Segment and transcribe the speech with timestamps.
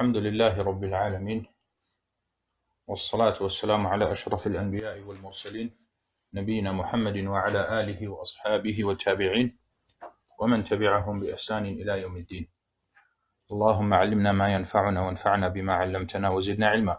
[0.00, 1.46] الحمد لله رب العالمين
[2.86, 5.76] والصلاة والسلام على أشرف الأنبياء والمرسلين
[6.34, 9.58] نبينا محمد وعلى آله وأصحابه والتابعين
[10.38, 12.48] ومن تبعهم بإحسان إلى يوم الدين
[13.52, 16.98] اللهم علمنا ما ينفعنا وانفعنا بما علمتنا وزدنا علما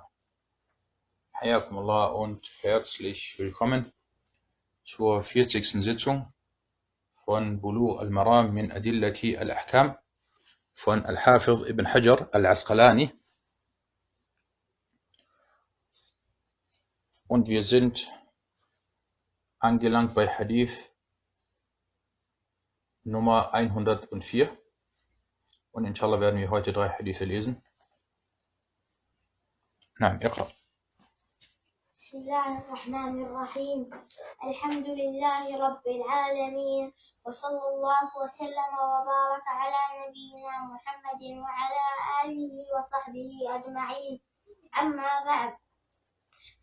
[1.33, 3.91] حياكم الله und herzlich willkommen
[4.83, 5.81] zur 40.
[5.81, 6.31] Sitzung
[7.13, 9.97] von Bulu al-Maram min Adillati al-Ahkam
[10.73, 13.11] von Al-Hafiz ibn Hajar al-Asqalani.
[17.27, 18.09] Und wir sind
[19.59, 20.91] angelangt bei Hadith
[23.03, 24.49] Nummer 104.
[25.71, 27.61] Und inshallah werden wir heute drei Hadithe lesen.
[29.97, 30.47] Nein, Iqra.
[32.01, 33.79] بسم الله الرحمن الرحيم.
[34.49, 36.93] الحمد لله رب العالمين.
[37.25, 41.83] وصلى الله وسلم وبارك على نبينا محمد وعلى
[42.25, 44.21] آله وصحبه أجمعين.
[44.81, 45.53] أما بعد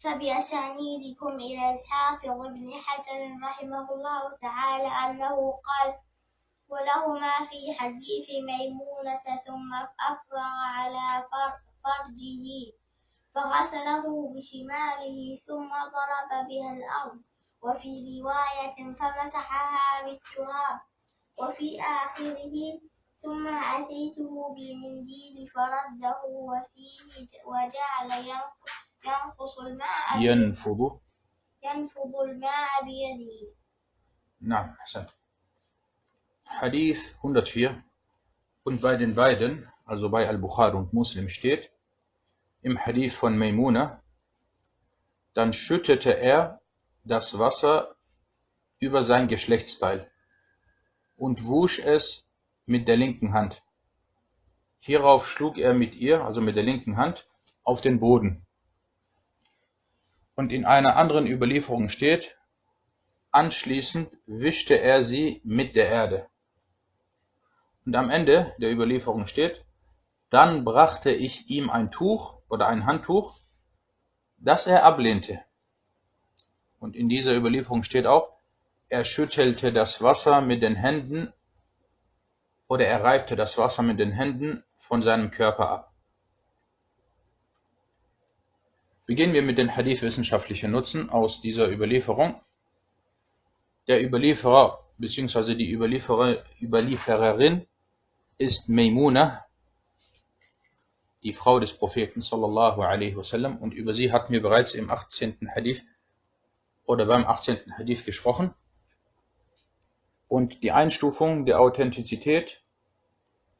[0.02, 5.36] فبأسانيدكم إلى الحافظ ابن حجر رحمه الله تعالى أنه
[5.68, 5.88] قال
[6.68, 9.70] ولهما في حديث ميمونة ثم
[10.10, 12.77] أفرغ على فر- فرجه.
[13.38, 17.20] فغسله بشماله ثم ضرب بها الأرض.
[17.62, 17.88] وفي
[18.20, 20.80] رواية فمسحها بالتراب.
[21.42, 22.80] وفي آخره
[23.22, 28.68] ثم أتيته بالمنديل فرده وفيه وجعل ينق-
[29.06, 31.00] ينقص الماء ينفض.
[31.62, 33.54] ينفض الماء بيده.
[34.40, 35.10] نعم أحسنت
[36.60, 37.84] Hadith 104
[38.64, 41.70] und bei den beiden, also bei Al-Bukhari und Muslim steht,
[42.62, 44.02] im Hadith von Maimuna,
[45.34, 46.60] dann schüttete er
[47.04, 47.94] das Wasser
[48.80, 50.10] über sein Geschlechtsteil
[51.16, 52.24] und wusch es
[52.66, 53.62] mit der linken Hand.
[54.78, 57.28] Hierauf schlug er mit ihr, also mit der linken Hand,
[57.64, 58.46] auf den Boden.
[60.34, 62.36] Und in einer anderen Überlieferung steht,
[63.30, 66.28] anschließend wischte er sie mit der Erde.
[67.84, 69.64] Und am Ende der Überlieferung steht,
[70.30, 73.38] dann brachte ich ihm ein Tuch oder ein Handtuch,
[74.38, 75.40] das er ablehnte.
[76.80, 78.32] Und in dieser Überlieferung steht auch,
[78.88, 81.32] er schüttelte das Wasser mit den Händen
[82.68, 85.92] oder er reibte das Wasser mit den Händen von seinem Körper ab.
[89.06, 92.38] Beginnen wir mit den Hadith wissenschaftlichen Nutzen aus dieser Überlieferung.
[93.86, 95.54] Der Überlieferer bzw.
[95.54, 97.66] die Überlieferer, Überliefererin
[98.36, 99.44] ist Maimuna,
[101.22, 105.50] die Frau des Propheten sallallahu alaihi wasallam und über sie hatten wir bereits im 18.
[105.54, 105.84] Hadith
[106.84, 107.76] oder beim 18.
[107.76, 108.54] Hadith gesprochen.
[110.28, 112.62] Und die Einstufung der Authentizität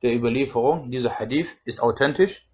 [0.02, 2.46] der Überlieferung dieser Hadith ist authentisch,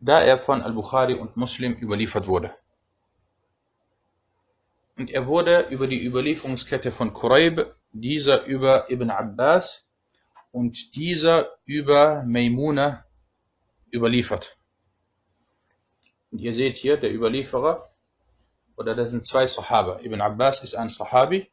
[0.00, 2.52] da er von Al-Bukhari und Muslim überliefert wurde.
[4.96, 9.84] Und er wurde über die Überlieferungskette von Quraib, dieser über Ibn Abbas
[10.52, 13.04] und dieser über Maimuna
[13.92, 14.56] überliefert.
[16.30, 17.90] Und ihr seht hier, der Überlieferer,
[18.76, 20.00] oder das sind zwei Sahaba.
[20.00, 21.50] Ibn Abbas ist ein Sahabi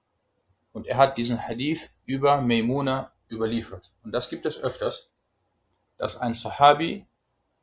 [0.71, 3.91] und er hat diesen Hadith über Maimuna überliefert.
[4.03, 5.09] Und das gibt es öfters,
[5.97, 7.05] dass ein Sahabi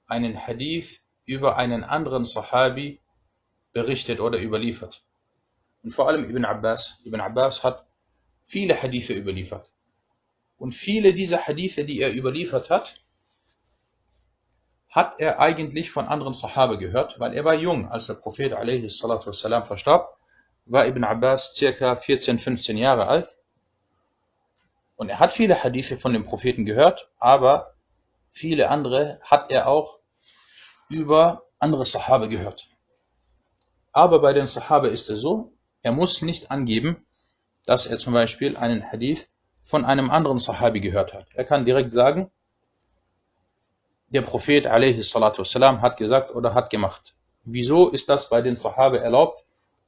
[0.07, 3.01] einen Hadith über einen anderen Sahabi
[3.73, 5.03] berichtet oder überliefert.
[5.83, 6.99] Und vor allem Ibn Abbas.
[7.05, 7.87] Ibn Abbas hat
[8.45, 9.73] viele Hadithe überliefert.
[10.59, 13.03] Und viele dieser Hadithe, die er überliefert hat,
[14.89, 19.01] hat er eigentlich von anderen Sahaba gehört, weil er war jung, als der Prophet a.s.
[19.67, 20.17] verstarb,
[20.65, 23.37] war Ibn Abbas circa 14, 15 Jahre alt.
[24.97, 27.75] Und er hat viele Hadithe von dem Propheten gehört, aber
[28.31, 30.01] viele andere hat er auch
[30.89, 32.71] über andere Sahaba gehört.
[33.93, 35.53] Aber bei den Sahaba ist es so,
[35.83, 36.97] er muss nicht angeben,
[37.67, 39.29] dass er zum Beispiel einen Hadith
[39.66, 41.28] von einem anderen Sahabi gehört hat.
[41.34, 42.32] Er kann direkt sagen,
[44.10, 47.16] der Prophet والسلام, hat gesagt oder hat gemacht.
[47.44, 49.46] Wieso ist das bei den Sahaba erlaubt,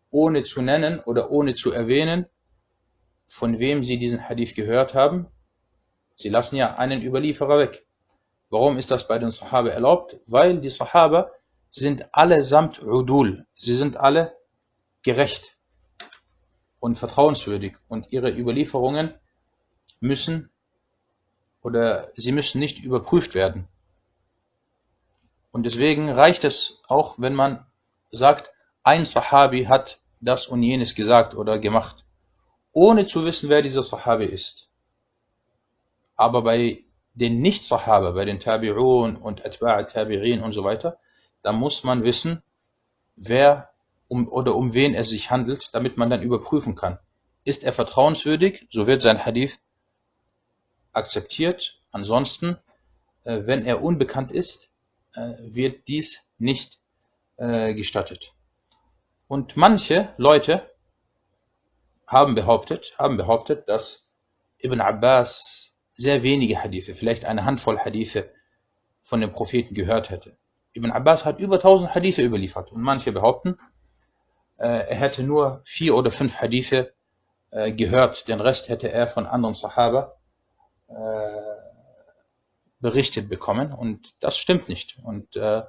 [0.09, 2.25] ohne zu nennen oder ohne zu erwähnen,
[3.25, 5.27] von wem sie diesen Hadith gehört haben?
[6.15, 7.85] Sie lassen ja einen Überlieferer weg.
[8.49, 10.19] Warum ist das bei den Sahaba erlaubt?
[10.25, 11.31] Weil die Sahaba
[11.69, 13.45] sind allesamt Udul.
[13.55, 14.37] Sie sind alle
[15.01, 15.57] gerecht
[16.79, 19.13] und vertrauenswürdig und ihre Überlieferungen
[20.00, 20.50] müssen
[21.62, 23.68] oder sie müssen nicht überprüft werden.
[25.50, 27.66] Und deswegen reicht es auch, wenn man
[28.10, 28.52] sagt,
[28.82, 32.04] ein Sahabi hat das und jenes gesagt oder gemacht,
[32.72, 34.68] ohne zu wissen, wer dieser Sahabi ist.
[36.16, 36.84] Aber bei
[37.14, 40.98] den Nicht-Sahaba, bei den Tabi'un und Atba'a Tabi'in und so weiter,
[41.42, 42.42] da muss man wissen,
[43.16, 43.70] wer
[44.06, 46.98] um, oder um wen es sich handelt, damit man dann überprüfen kann.
[47.44, 49.58] Ist er vertrauenswürdig, so wird sein Hadith
[50.92, 51.80] akzeptiert.
[51.90, 52.56] Ansonsten,
[53.24, 54.70] äh, wenn er unbekannt ist,
[55.14, 56.80] äh, wird dies nicht
[57.36, 58.34] äh, gestattet.
[59.26, 60.70] Und manche Leute
[62.06, 64.06] haben behauptet, haben behauptet, dass
[64.58, 68.30] Ibn Abbas sehr wenige Hadithe, vielleicht eine Handvoll Hadithe
[69.02, 70.36] von dem Propheten gehört hätte.
[70.72, 73.58] Ibn Abbas hat über 1000 Hadithe überliefert und manche behaupten,
[74.56, 76.92] er hätte nur vier oder fünf Hadithe
[77.50, 80.17] gehört, den Rest hätte er von anderen Sahaba
[82.80, 84.98] berichtet bekommen und das stimmt nicht.
[85.02, 85.62] Und äh,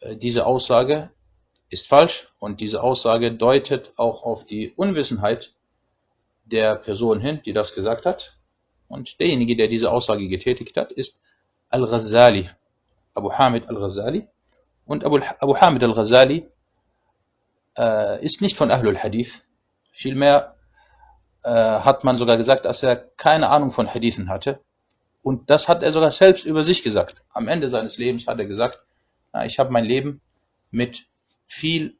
[0.00, 1.10] äh, diese Aussage
[1.68, 5.54] ist falsch und diese Aussage deutet auch auf die Unwissenheit
[6.44, 8.38] der Person hin, die das gesagt hat.
[8.88, 11.20] Und derjenige, der diese Aussage getätigt hat, ist
[11.70, 12.48] Al-Ghazali,
[13.14, 14.28] Abu Hamid Al-Ghazali.
[14.84, 16.48] Und Abu, Abu Hamid Al-Ghazali
[17.76, 19.42] äh, ist nicht von Ahlul Hadith.
[19.90, 20.55] Vielmehr
[21.46, 24.60] äh, hat man sogar gesagt, dass er keine Ahnung von Hadithen hatte.
[25.22, 27.22] Und das hat er sogar selbst über sich gesagt.
[27.32, 28.82] Am Ende seines Lebens hat er gesagt,
[29.32, 30.20] ja, ich habe mein Leben
[30.72, 31.06] mit
[31.44, 31.96] viel,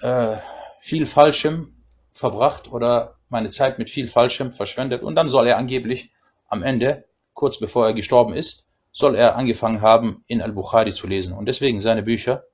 [0.00, 0.38] äh,
[0.80, 1.74] viel Falschem
[2.10, 5.02] verbracht oder meine Zeit mit viel Falschem verschwendet.
[5.02, 6.10] Und dann soll er angeblich
[6.48, 7.04] am Ende,
[7.34, 11.34] kurz bevor er gestorben ist, soll er angefangen haben, in Al-Bukhari zu lesen.
[11.34, 12.44] Und deswegen seine Bücher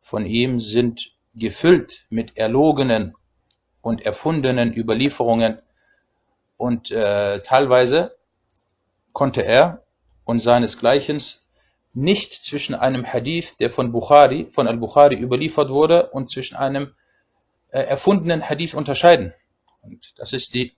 [0.00, 3.14] von ihm sind gefüllt mit erlogenen
[3.82, 5.60] und erfundenen Überlieferungen
[6.56, 8.16] und äh, teilweise
[9.12, 9.84] konnte er
[10.24, 11.20] und seinesgleichen
[11.92, 16.94] nicht zwischen einem Hadith, der von Bukhari, von Al-Bukhari überliefert wurde, und zwischen einem
[17.68, 19.34] äh, erfundenen Hadith unterscheiden.
[19.82, 20.72] Und das ist die,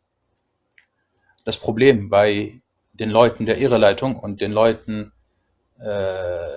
[1.45, 2.61] das Problem bei
[2.95, 5.13] den Leuten der Irreleitung und den Leuten
[5.79, 6.49] äh,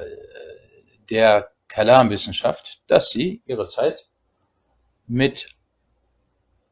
[1.10, 4.08] der Kalamwissenschaft, dass sie ihre Zeit
[5.06, 5.57] mit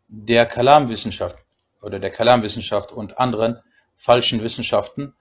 [0.07, 1.45] der Kalamwissenschaft
[1.81, 3.59] oder der Kalamwissenschaft und anderen
[3.95, 5.13] falschen Wissenschaften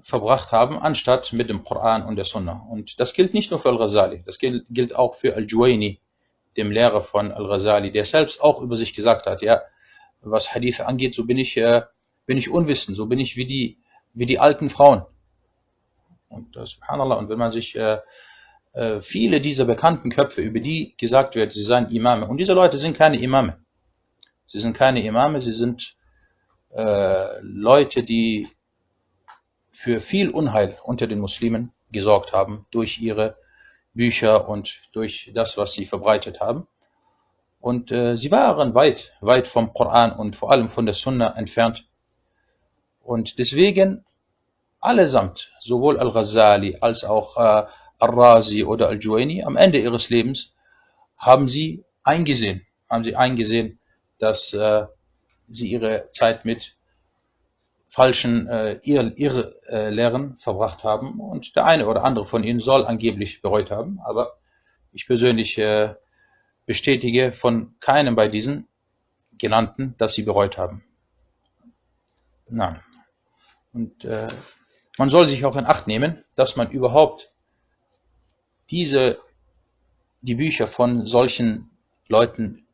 [0.00, 2.66] verbracht haben, anstatt mit dem Koran und der Sunna.
[2.70, 6.00] Und das gilt nicht nur für Al-Ghazali, das gilt auch für Al-Juwayni,
[6.56, 9.62] dem Lehrer von Al-Ghazali, der selbst auch über sich gesagt hat, ja,
[10.20, 11.82] was Hadith angeht, so bin ich, äh,
[12.26, 13.78] bin ich unwissend, so bin ich wie die,
[14.14, 15.02] wie die alten Frauen.
[16.28, 17.98] Und äh, subhanallah, und wenn man sich äh,
[18.72, 22.78] äh, viele dieser bekannten Köpfe, über die gesagt wird, sie seien Imame, und diese Leute
[22.78, 23.64] sind keine Imame.
[24.48, 25.94] Sie sind keine Imame, sie sind
[26.70, 28.48] äh, Leute, die
[29.70, 33.36] für viel Unheil unter den Muslimen gesorgt haben durch ihre
[33.92, 36.66] Bücher und durch das, was sie verbreitet haben.
[37.60, 41.86] Und äh, sie waren weit, weit vom Koran und vor allem von der Sunna entfernt.
[43.02, 44.06] Und deswegen
[44.80, 47.66] allesamt, sowohl Al-Ghazali als auch äh,
[47.98, 50.54] Al-Razi oder Al-Juwaini, am Ende ihres Lebens
[51.18, 53.78] haben sie eingesehen, haben sie eingesehen,
[54.18, 54.86] dass äh,
[55.48, 56.76] sie ihre Zeit mit
[57.88, 63.70] falschen äh, Irrlehren verbracht haben und der eine oder andere von ihnen soll angeblich bereut
[63.70, 64.38] haben, aber
[64.92, 65.94] ich persönlich äh,
[66.66, 68.68] bestätige von keinem bei diesen
[69.38, 70.84] genannten, dass sie bereut haben.
[72.50, 72.74] Na.
[73.72, 74.28] Und äh,
[74.98, 77.32] man soll sich auch in Acht nehmen, dass man überhaupt
[78.70, 79.18] diese,
[80.20, 81.70] die Bücher von solchen
[82.08, 82.66] Leuten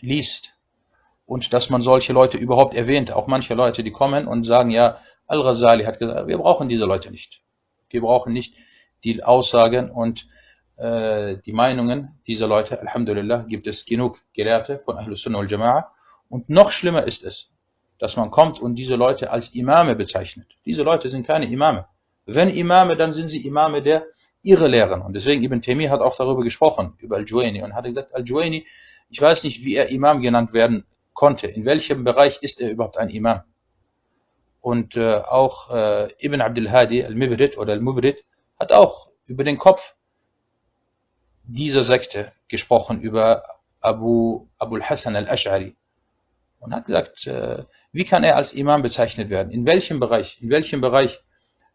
[0.00, 0.55] liest
[1.26, 3.12] und dass man solche Leute überhaupt erwähnt.
[3.12, 7.10] Auch manche Leute, die kommen und sagen, ja, Al-Ghazali hat gesagt, wir brauchen diese Leute
[7.10, 7.42] nicht.
[7.90, 8.56] Wir brauchen nicht
[9.04, 10.26] die Aussagen und
[10.76, 12.80] äh, die Meinungen dieser Leute.
[12.80, 15.84] Alhamdulillah gibt es genug Gelehrte von Ahlus Sunnah wal Jama'a.
[16.28, 17.50] Und noch schlimmer ist es,
[17.98, 20.46] dass man kommt und diese Leute als Imame bezeichnet.
[20.64, 21.86] Diese Leute sind keine Imame.
[22.24, 24.06] Wenn Imame, dann sind sie Imame der
[24.42, 25.02] ihre Lehren.
[25.02, 28.66] Und deswegen Ibn Taymiyyah hat auch darüber gesprochen, über Al-Juwayni und hat gesagt, Al-Juwayni,
[29.08, 30.84] ich weiß nicht, wie er Imam genannt werden
[31.16, 31.48] konnte.
[31.48, 33.40] In welchem Bereich ist er überhaupt ein Imam?
[34.60, 38.24] Und äh, auch äh, Ibn Abdul Hadi al-Mibrid oder al-Mubrid
[38.60, 39.96] hat auch über den Kopf
[41.44, 43.42] dieser Sekte gesprochen, über
[43.80, 45.74] Abu Abu al-Hassan al-Ash'ari.
[46.58, 49.52] Und hat gesagt, äh, wie kann er als Imam bezeichnet werden?
[49.52, 50.40] In welchem Bereich?
[50.42, 51.22] In welchem Bereich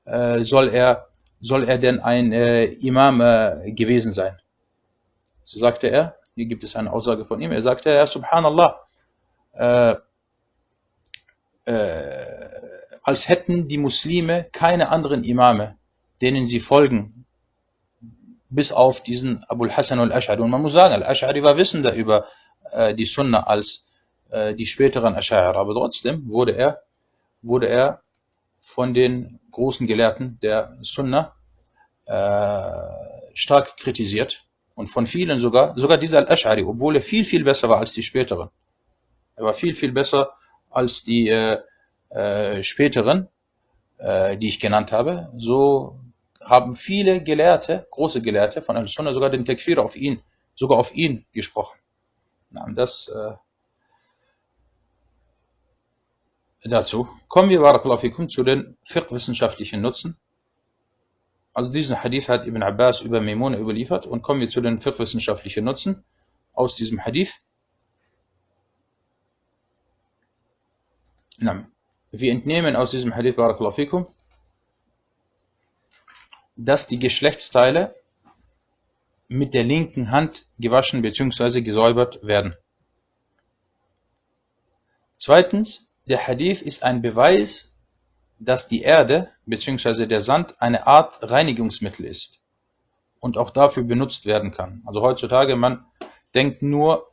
[0.05, 1.07] äh, soll er
[1.39, 4.37] soll er denn ein äh, Imam äh, gewesen sein?
[5.43, 8.79] So sagte er, hier gibt es eine Aussage von ihm, er sagte, ja, subhanallah,
[9.53, 9.95] äh,
[11.65, 12.41] äh,
[13.03, 15.77] als hätten die Muslime keine anderen Imame,
[16.21, 17.25] denen sie folgen,
[18.49, 20.41] bis auf diesen Abul Hassan al-Ash'ari.
[20.41, 22.27] Und man muss sagen, al-Ash'ari war wissender über
[22.71, 23.83] äh, die Sunna als
[24.29, 26.83] äh, die späteren Ash'ari, aber trotzdem wurde er,
[27.41, 28.01] wurde er
[28.59, 31.33] von den großen Gelehrten der Sunna
[32.05, 34.43] äh, stark kritisiert
[34.75, 38.03] und von vielen sogar, sogar dieser Al-Ash'ari, obwohl er viel, viel besser war als die
[38.03, 38.49] späteren.
[39.41, 40.35] Er war viel, viel besser
[40.69, 41.57] als die äh,
[42.09, 43.27] äh, späteren,
[43.97, 45.31] äh, die ich genannt habe.
[45.35, 45.99] So
[46.39, 50.21] haben viele Gelehrte, große Gelehrte von Al-Sunnah sogar den Takfir auf ihn,
[50.53, 51.79] sogar auf ihn gesprochen.
[52.75, 53.33] Das äh,
[56.69, 57.07] dazu.
[57.27, 60.17] Kommen wir, Barakallahu zu den fiqh-wissenschaftlichen Nutzen.
[61.53, 65.65] Also diesen Hadith hat Ibn Abbas über Maimuna überliefert und kommen wir zu den fiqh-wissenschaftlichen
[65.65, 66.03] Nutzen
[66.53, 67.41] aus diesem Hadith.
[71.41, 71.65] Na,
[72.11, 74.05] wir entnehmen aus diesem Hadith, Barakallahu fikum,
[76.55, 77.95] dass die Geschlechtsteile
[79.27, 81.61] mit der linken Hand gewaschen bzw.
[81.61, 82.55] gesäubert werden.
[85.17, 87.73] Zweitens, der Hadith ist ein Beweis,
[88.37, 90.05] dass die Erde bzw.
[90.05, 92.39] der Sand eine Art Reinigungsmittel ist
[93.19, 94.83] und auch dafür benutzt werden kann.
[94.85, 95.85] Also heutzutage, man
[96.35, 97.11] denkt nur,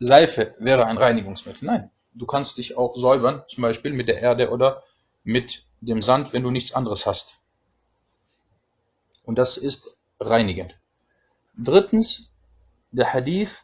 [0.00, 1.66] Seife wäre ein Reinigungsmittel.
[1.66, 4.82] Nein, du kannst dich auch säubern, zum Beispiel mit der Erde oder
[5.24, 7.38] mit dem Sand, wenn du nichts anderes hast.
[9.24, 10.76] Und das ist reinigend.
[11.56, 12.30] Drittens,
[12.90, 13.62] der Hadith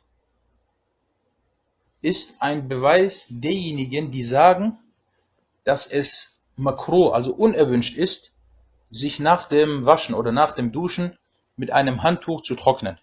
[2.01, 4.79] ist ein Beweis derjenigen, die sagen,
[5.65, 8.33] dass es makro, also unerwünscht ist,
[8.91, 11.19] sich nach dem Waschen oder nach dem Duschen
[11.57, 12.99] mit einem Handtuch zu trocknen.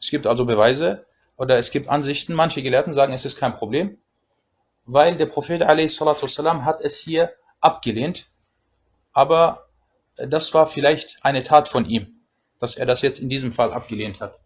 [0.00, 1.06] Es gibt also Beweise
[1.41, 3.97] oder es gibt Ansichten, manche Gelehrten sagen, es ist kein Problem,
[4.85, 8.29] weil der Prophet والسلام, hat es hier abgelehnt,
[9.13, 9.67] aber
[10.15, 12.21] das war vielleicht eine Tat von ihm,
[12.59, 14.39] dass er das jetzt in diesem Fall abgelehnt hat.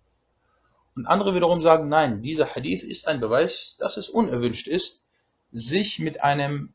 [0.95, 5.01] Und andere wiederum sagen, nein, dieser Hadith ist ein Beweis, dass es unerwünscht ist,
[5.53, 6.73] sich mit einem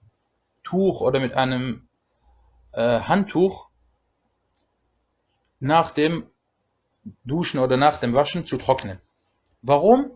[0.62, 1.88] Tuch oder mit einem
[2.72, 3.68] äh, Handtuch
[5.60, 6.26] nach dem
[7.24, 9.00] Duschen oder nach dem Waschen zu trocknen.
[9.61, 10.11] Warum?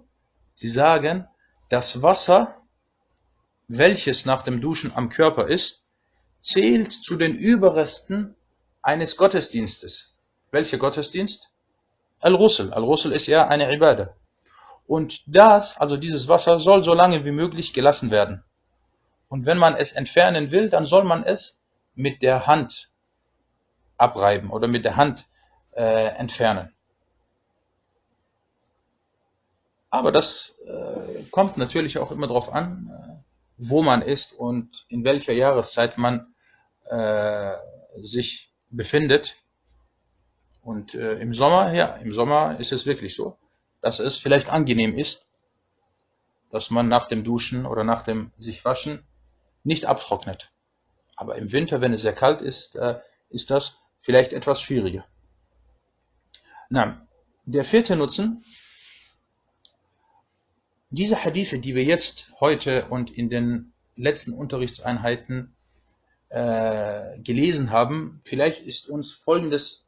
[0.54, 1.28] Sie sagen,
[1.70, 2.62] das Wasser,
[3.68, 5.84] welches nach dem Duschen am Körper ist,
[6.40, 8.36] zählt zu den Überresten
[8.82, 10.16] eines Gottesdienstes.
[10.52, 11.52] Welcher Gottesdienst?
[12.20, 12.74] Al-Russel.
[12.74, 14.16] Al-Russel ist ja eine Ibadah.
[14.88, 18.44] Und das, also dieses Wasser, soll so lange wie möglich gelassen werden.
[19.28, 21.62] Und wenn man es entfernen will, dann soll man es
[21.96, 22.92] mit der Hand
[23.98, 25.26] abreiben oder mit der Hand
[25.72, 26.75] äh, entfernen.
[29.96, 33.24] Aber das äh, kommt natürlich auch immer darauf an, äh,
[33.56, 36.36] wo man ist und in welcher Jahreszeit man
[36.90, 37.54] äh,
[38.02, 39.38] sich befindet.
[40.62, 43.38] Und äh, im Sommer, ja, im Sommer ist es wirklich so,
[43.80, 45.28] dass es vielleicht angenehm ist,
[46.52, 49.08] dass man nach dem Duschen oder nach dem sich waschen
[49.64, 50.52] nicht abtrocknet.
[51.16, 53.00] Aber im Winter, wenn es sehr kalt ist, äh,
[53.30, 55.06] ist das vielleicht etwas schwieriger.
[56.68, 57.08] Na,
[57.46, 58.44] der vierte Nutzen,
[60.90, 65.56] diese Hadithe, die wir jetzt heute und in den letzten Unterrichtseinheiten
[66.30, 69.86] äh, gelesen haben, vielleicht ist uns Folgendes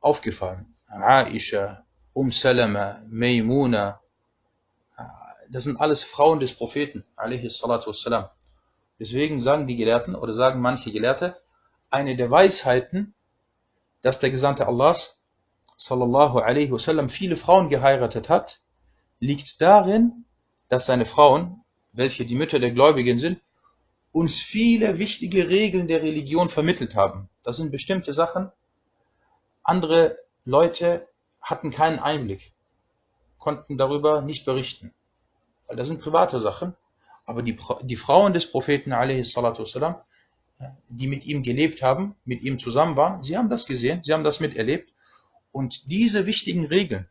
[0.00, 0.74] aufgefallen.
[0.86, 4.00] Aisha, Um Salama, Maimuna,
[5.50, 8.28] das sind alles Frauen des Propheten, wassalam.
[8.98, 11.36] Deswegen sagen die Gelehrten oder sagen manche Gelehrte,
[11.90, 13.14] eine der Weisheiten,
[14.02, 15.16] dass der Gesandte Allahs,
[15.76, 18.60] sallallahu alaihi wasallam, viele Frauen geheiratet hat,
[19.19, 20.25] liegt darin,
[20.69, 21.61] dass seine Frauen,
[21.93, 23.39] welche die Mütter der Gläubigen sind,
[24.11, 27.29] uns viele wichtige Regeln der Religion vermittelt haben.
[27.43, 28.51] Das sind bestimmte Sachen,
[29.63, 31.07] andere Leute
[31.41, 32.53] hatten keinen Einblick,
[33.39, 34.93] konnten darüber nicht berichten.
[35.67, 36.75] Weil das sind private Sachen.
[37.25, 39.95] Aber die, die Frauen des Propheten, والسلام,
[40.87, 44.23] die mit ihm gelebt haben, mit ihm zusammen waren, sie haben das gesehen, sie haben
[44.23, 44.93] das miterlebt.
[45.51, 47.09] Und diese wichtigen Regeln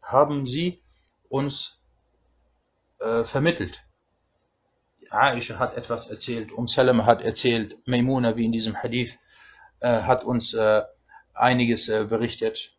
[0.00, 0.80] haben sie
[1.28, 1.80] uns
[3.00, 3.84] äh, vermittelt.
[5.10, 9.18] Aisha hat etwas erzählt, Um Salama hat erzählt, Maimuna, wie in diesem Hadith,
[9.80, 10.82] äh, hat uns äh,
[11.34, 12.74] einiges äh, berichtet.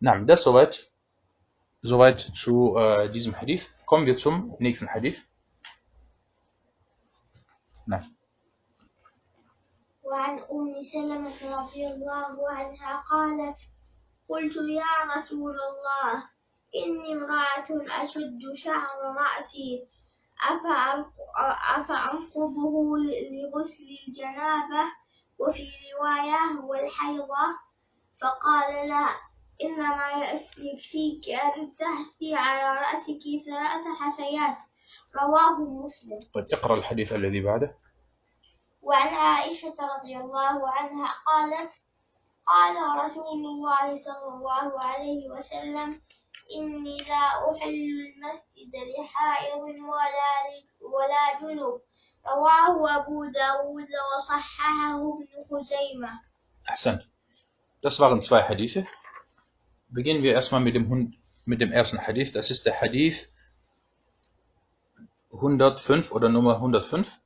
[0.00, 0.92] Na, das soweit,
[1.80, 3.70] soweit zu äh, diesem Hadith.
[3.86, 5.24] Kommen wir zum nächsten Hadith.
[7.86, 8.04] Na.
[10.04, 13.58] وعن أم سلمة رضي الله عنها قالت
[14.28, 16.24] قلت يا رسول الله
[16.75, 19.87] إني امرأة أشد شعر رأسي.
[21.75, 22.97] أفأنقضه
[23.31, 24.83] لغسل الجنابة
[25.39, 25.67] وفي
[25.99, 27.45] رواية والحيضة
[28.21, 29.05] فقال لا
[29.63, 34.57] إنما يكفيك أن تهثي على رأسك ثلاث حثيات.
[35.15, 36.19] رواه مسلم.
[36.33, 37.77] طيب اقرأ الحديث الذي بعده.
[38.81, 41.71] وعن عائشة رضي الله عنها قالت
[42.45, 46.01] قال رسول الله صلى الله عليه وسلم
[46.56, 50.32] إني لا أحل المسجد لحائض ولا
[50.80, 51.80] ولا جنب
[52.26, 56.20] رواه أبو داود وصححه ابن خزيمة
[56.66, 57.06] Ahsant.
[57.82, 58.86] Das waren zwei Hadithe.
[59.88, 62.32] Beginnen wir erstmal mit dem, Hund- mit dem ersten Hadith.
[62.32, 63.28] Das ist der Hadith
[65.32, 67.20] 105 oder Nummer 105.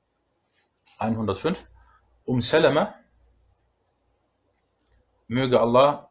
[0.99, 1.67] 105.
[2.25, 2.95] Um Salama.
[5.29, 6.11] Möge Allah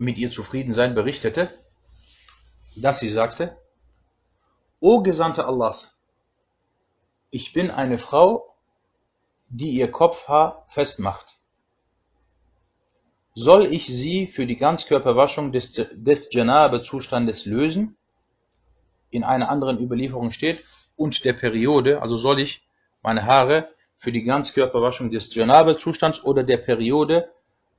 [0.00, 1.50] mit ihr zufrieden sein, berichtete,
[2.76, 3.56] dass sie sagte,
[4.80, 5.96] O Gesandte Allahs,
[7.30, 8.54] ich bin eine Frau,
[9.48, 11.38] die ihr Kopfhaar festmacht.
[13.34, 17.96] Soll ich sie für die Ganzkörperwaschung des, des Janabe-Zustandes lösen?
[19.10, 20.64] In einer anderen Überlieferung steht,
[20.96, 22.66] und der Periode, also soll ich
[23.02, 27.30] meine Haare für die Ganzkörperwaschung des Janabe-Zustands oder der Periode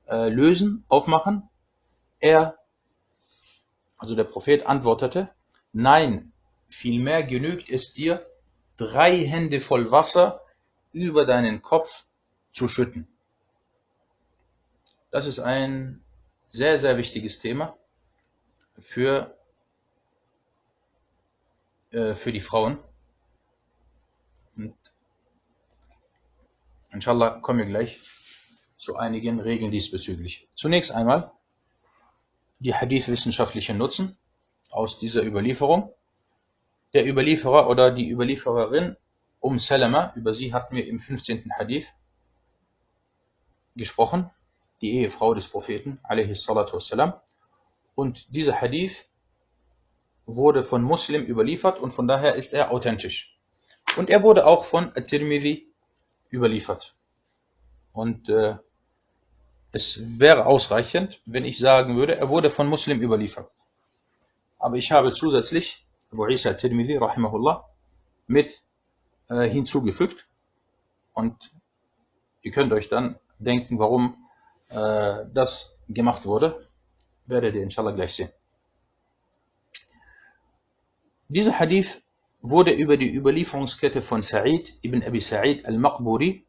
[0.08, 1.48] äh, lösen, aufmachen?
[2.22, 2.56] Er,
[3.98, 5.28] also der Prophet, antwortete,
[5.72, 6.32] nein,
[6.68, 8.24] vielmehr genügt es dir,
[8.76, 10.40] drei Hände voll Wasser
[10.92, 12.06] über deinen Kopf
[12.52, 13.08] zu schütten.
[15.10, 16.04] Das ist ein
[16.48, 17.76] sehr, sehr wichtiges Thema
[18.78, 19.36] für,
[21.90, 22.78] äh, für die Frauen.
[24.56, 24.76] Und
[26.92, 28.00] inshallah kommen wir gleich
[28.76, 30.48] zu einigen Regeln diesbezüglich.
[30.54, 31.32] Zunächst einmal
[32.62, 34.16] die Hadith-wissenschaftlichen Nutzen
[34.70, 35.92] aus dieser Überlieferung.
[36.94, 38.96] Der Überlieferer oder die Überliefererin
[39.40, 41.52] Um Salama, über sie hatten wir im 15.
[41.58, 41.92] Hadith
[43.74, 44.30] gesprochen,
[44.80, 47.14] die Ehefrau des Propheten, wassalam.
[47.96, 49.08] Und dieser Hadith
[50.24, 53.36] wurde von Muslim überliefert und von daher ist er authentisch.
[53.96, 55.66] Und er wurde auch von At-Tirmidhi
[56.30, 56.94] überliefert.
[57.92, 58.56] Und äh,
[59.72, 63.50] es wäre ausreichend, wenn ich sagen würde, er wurde von Muslim überliefert.
[64.58, 67.64] Aber ich habe zusätzlich Abu Isa At-Tirmidhi, rahimahullah,
[68.26, 68.62] mit
[69.28, 70.26] äh, hinzugefügt.
[71.14, 71.50] Und
[72.42, 74.28] ihr könnt euch dann denken, warum
[74.68, 76.68] äh, das gemacht wurde.
[77.26, 78.30] Werdet ihr inshallah gleich sehen.
[81.28, 82.02] Dieser Hadith
[82.42, 86.44] wurde über die Überlieferungskette von Sa'id ibn Abi Sa'id al-Maqburi,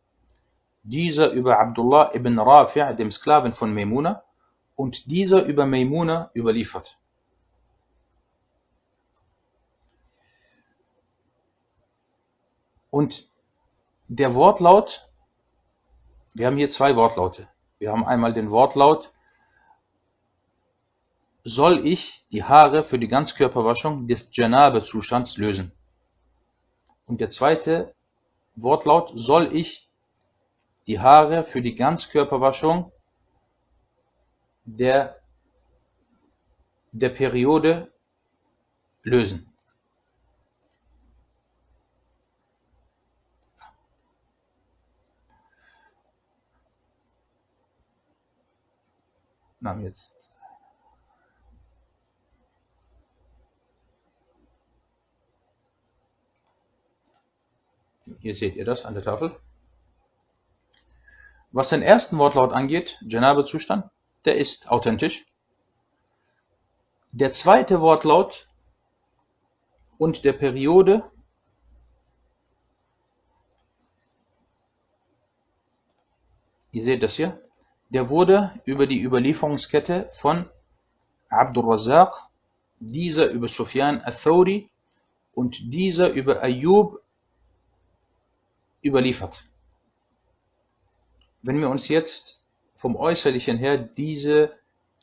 [0.84, 4.24] dieser über Abdullah ibn Rafi', dem Sklaven von Maimuna,
[4.76, 6.98] und dieser über Maimuna überliefert.
[12.90, 13.28] Und
[14.08, 15.10] der Wortlaut,
[16.36, 17.48] wir haben hier zwei Wortlaute.
[17.80, 19.12] Wir haben einmal den Wortlaut,
[21.44, 25.72] soll ich die Haare für die Ganzkörperwaschung des Janabe-Zustands lösen.
[27.06, 27.94] Und der zweite
[28.56, 29.83] Wortlaut, soll ich
[30.88, 32.92] die Haare für die Ganzkörperwaschung
[34.66, 35.22] der,
[36.92, 37.92] der Periode
[39.04, 39.50] lösen.
[49.60, 50.30] Na, jetzt.
[58.20, 59.34] Hier seht ihr das an der Tafel.
[61.54, 63.86] Was den ersten Wortlaut angeht, Janabe-Zustand,
[64.26, 65.24] der ist authentisch.
[67.12, 68.48] Der zweite Wortlaut
[70.00, 71.10] und der Periode
[76.72, 77.40] Ihr seht das hier.
[77.90, 80.50] Der wurde über die Überlieferungskette von
[81.30, 82.16] Abdul Razak,
[82.80, 84.72] dieser über Sufyan al-Thawri
[85.36, 87.00] und dieser über Ayyub
[88.84, 89.46] überliefert.
[91.46, 92.42] Wenn wir uns jetzt
[92.74, 94.54] vom Äußerlichen her diese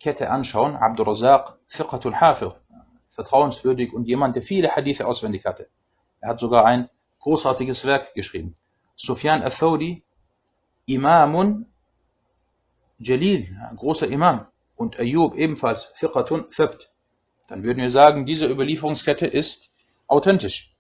[0.00, 2.62] Kette anschauen, Abdul Razak, Thiqatul Hafiz,
[3.10, 5.68] vertrauenswürdig und jemand, der viele Hadithe auswendig hatte.
[6.20, 6.88] Er hat sogar ein
[7.20, 8.56] großartiges Werk geschrieben.
[8.96, 10.02] Sufyan al-Thawri,
[10.86, 11.66] Imamun
[12.98, 16.90] Jalil, ein großer Imam, und Ayub ebenfalls Thiqatun Thabt.
[17.48, 19.68] Dann würden wir sagen, diese Überlieferungskette ist
[20.06, 20.74] authentisch.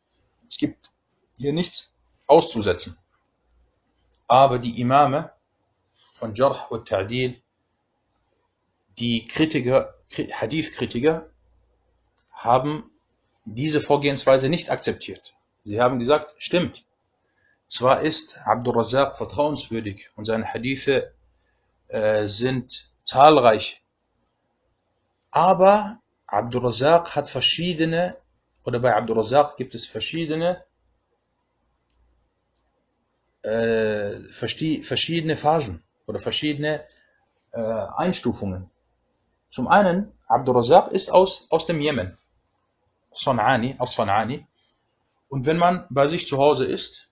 [0.48, 0.90] Es gibt
[1.36, 1.92] hier nichts
[2.26, 2.96] auszusetzen.
[4.26, 5.32] Aber die Imame
[6.20, 7.40] von Jarh und Ta'dil,
[8.98, 11.30] die Kritiker, Hadith-Kritiker,
[12.32, 12.90] haben
[13.46, 15.34] diese Vorgehensweise nicht akzeptiert.
[15.64, 16.84] Sie haben gesagt, stimmt.
[17.66, 21.14] Zwar ist Abdul Razak vertrauenswürdig und seine Hadithe
[21.88, 23.82] äh, sind zahlreich,
[25.30, 28.16] aber Abdul Razak hat verschiedene,
[28.64, 30.64] oder bei Abdul Razak gibt es verschiedene
[33.42, 36.84] äh, verschiedene Phasen oder verschiedene
[37.52, 38.68] äh, Einstufungen.
[39.48, 42.18] Zum einen, Abdul Razak ist aus, aus dem Jemen,
[43.12, 44.46] Sanani, aus Sanani.
[45.28, 47.08] Und wenn man bei sich zu Hause ist,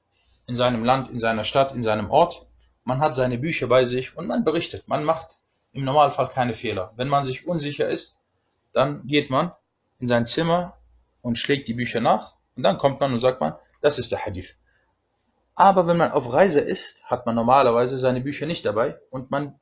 [0.47, 2.47] in seinem Land, in seiner Stadt, in seinem Ort,
[2.85, 4.89] man hat seine Bücher bei sich und man berichtet.
[4.89, 5.39] Man macht
[5.73, 6.93] im Normalfall keine Fehler.
[6.97, 8.19] Wenn man sich unsicher ist,
[8.73, 9.53] dann geht man
[9.99, 10.79] in sein Zimmer
[11.23, 14.25] und schlägt die Bücher nach und dann kommt man und sagt man, das ist der
[14.25, 14.57] Hadith.
[15.59, 19.59] Aber wenn man auf Reise ist, hat man normalerweise seine Bücher nicht dabei und man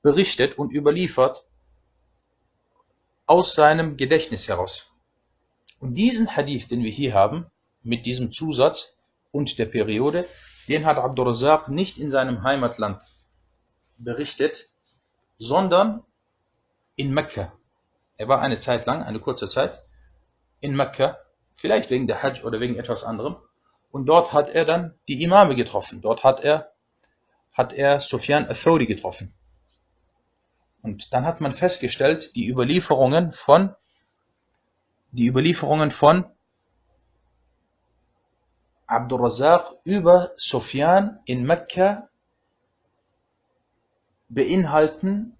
[0.00, 1.44] berichtet und überliefert
[3.26, 4.92] aus seinem Gedächtnis heraus.
[5.80, 7.50] Und diesen Hadith, den wir hier haben,
[7.82, 8.94] mit diesem Zusatz
[9.32, 10.24] und der Periode,
[10.68, 13.02] den hat Abdurrazak nicht in seinem Heimatland
[13.98, 14.68] berichtet,
[15.36, 16.04] sondern
[16.94, 17.52] in Mekka.
[18.18, 19.82] Er war eine Zeit lang, eine kurze Zeit,
[20.60, 21.18] in Mekka,
[21.54, 23.34] vielleicht wegen der Hajj oder wegen etwas anderem.
[23.90, 26.00] Und dort hat er dann die Imame getroffen.
[26.00, 26.72] Dort hat er,
[27.52, 29.34] hat er Sufyan al-Thawri getroffen.
[30.82, 33.74] Und dann hat man festgestellt, die Überlieferungen von,
[35.12, 36.24] die Überlieferungen von
[38.86, 42.08] Abdul Razak über Sufyan in Mekka
[44.28, 45.36] beinhalten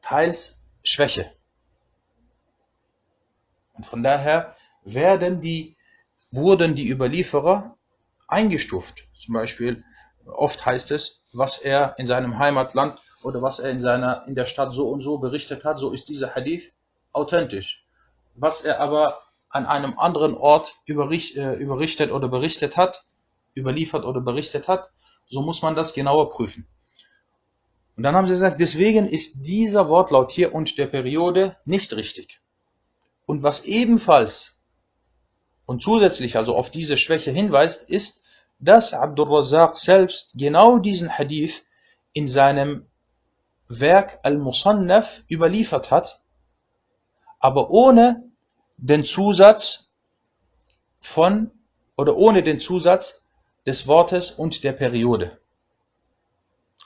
[0.00, 1.32] teils Schwäche.
[3.74, 5.76] Und von daher werden die,
[6.32, 7.76] wurden die Überlieferer
[8.26, 9.06] eingestuft.
[9.18, 9.84] Zum Beispiel,
[10.26, 14.46] oft heißt es, was er in seinem Heimatland oder was er in seiner, in der
[14.46, 16.72] Stadt so und so berichtet hat, so ist dieser Hadith
[17.12, 17.84] authentisch.
[18.34, 19.18] Was er aber
[19.50, 23.04] an einem anderen Ort äh, überrichtet oder berichtet hat,
[23.54, 24.90] überliefert oder berichtet hat,
[25.28, 26.66] so muss man das genauer prüfen.
[27.96, 32.40] Und dann haben sie gesagt, deswegen ist dieser Wortlaut hier und der Periode nicht richtig.
[33.26, 34.56] Und was ebenfalls
[35.72, 38.24] und zusätzlich also auf diese Schwäche hinweist, ist,
[38.58, 41.64] dass Abdul Razak selbst genau diesen Hadith
[42.12, 42.84] in seinem
[43.68, 46.20] Werk Al-Musannaf überliefert hat,
[47.38, 48.22] aber ohne
[48.76, 49.88] den Zusatz
[51.00, 51.50] von
[51.96, 53.24] oder ohne den Zusatz
[53.64, 55.40] des Wortes und der Periode.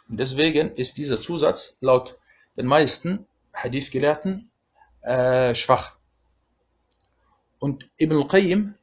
[0.09, 2.17] Und deswegen ist dieser Zusatz laut
[2.57, 4.49] den meisten Hadith-Gelehrten
[5.01, 5.96] äh, schwach.
[7.59, 8.75] Und Ibn al-Qayyim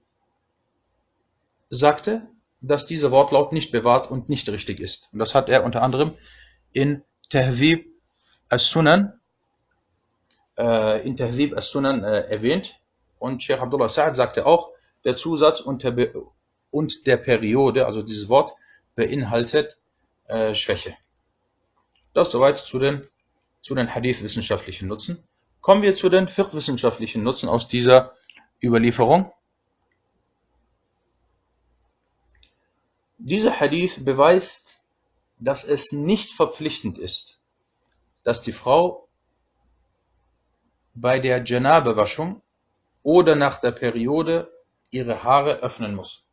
[1.69, 2.27] sagte,
[2.61, 5.09] dass dieser Wortlaut nicht bewahrt und nicht richtig ist.
[5.11, 6.13] Und das hat er unter anderem
[6.71, 7.85] in Tahzib
[8.49, 9.19] as-Sunan
[10.57, 12.79] äh, in Tahzib as-Sunan äh, erwähnt.
[13.19, 14.69] Und Sheikh Abdullah Sa'ad sagte auch,
[15.03, 16.09] der Zusatz und der,
[16.71, 18.53] und der Periode, also dieses Wort,
[18.95, 19.77] beinhaltet
[20.27, 20.95] äh, Schwäche.
[22.13, 23.07] Das soweit zu den,
[23.61, 25.23] zu den Hadith-wissenschaftlichen Nutzen.
[25.61, 28.13] Kommen wir zu den fiqh-wissenschaftlichen Nutzen aus dieser
[28.63, 29.31] Überlieferung.
[33.17, 34.81] Dieser Hadith beweist,
[35.39, 37.39] dass es nicht verpflichtend ist,
[38.23, 39.07] dass die Frau
[40.93, 42.41] bei der Janabe-Waschung
[43.01, 44.51] oder nach der Periode
[44.91, 46.23] ihre Haare öffnen muss.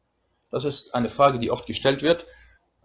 [0.50, 2.26] Das ist eine Frage, die oft gestellt wird.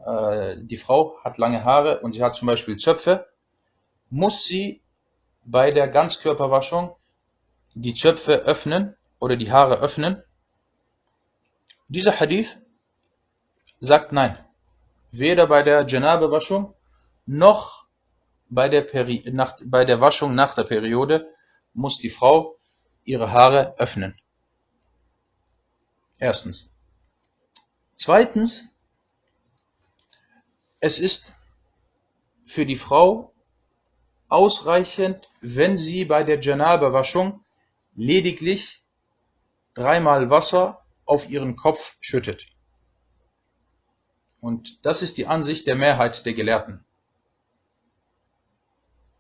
[0.06, 3.28] Äh, die Frau hat lange Haare und sie hat zum Beispiel Zöpfe.
[4.10, 4.82] Muss sie
[5.44, 6.96] bei der Ganzkörperwaschung
[7.74, 10.24] die Zöpfe öffnen oder die Haare öffnen?
[11.88, 12.60] Dieser Hadith
[13.80, 14.38] sagt nein.
[15.12, 16.74] Weder bei der Janabe-Waschung
[17.26, 17.88] noch
[18.50, 21.30] bei der, Peri nach, bei der Waschung nach der Periode
[21.74, 22.58] muss die Frau
[23.04, 24.20] ihre Haare öffnen.
[26.20, 26.72] Erstens.
[27.96, 28.66] Zweitens,
[30.80, 31.34] es ist
[32.44, 33.34] für die Frau
[34.28, 37.44] ausreichend, wenn sie bei der Janaba-Waschung
[37.96, 38.85] lediglich
[39.76, 42.48] dreimal Wasser auf ihren Kopf schüttet.
[44.42, 46.84] Und das ist die Ansicht der Mehrheit der Gelehrten.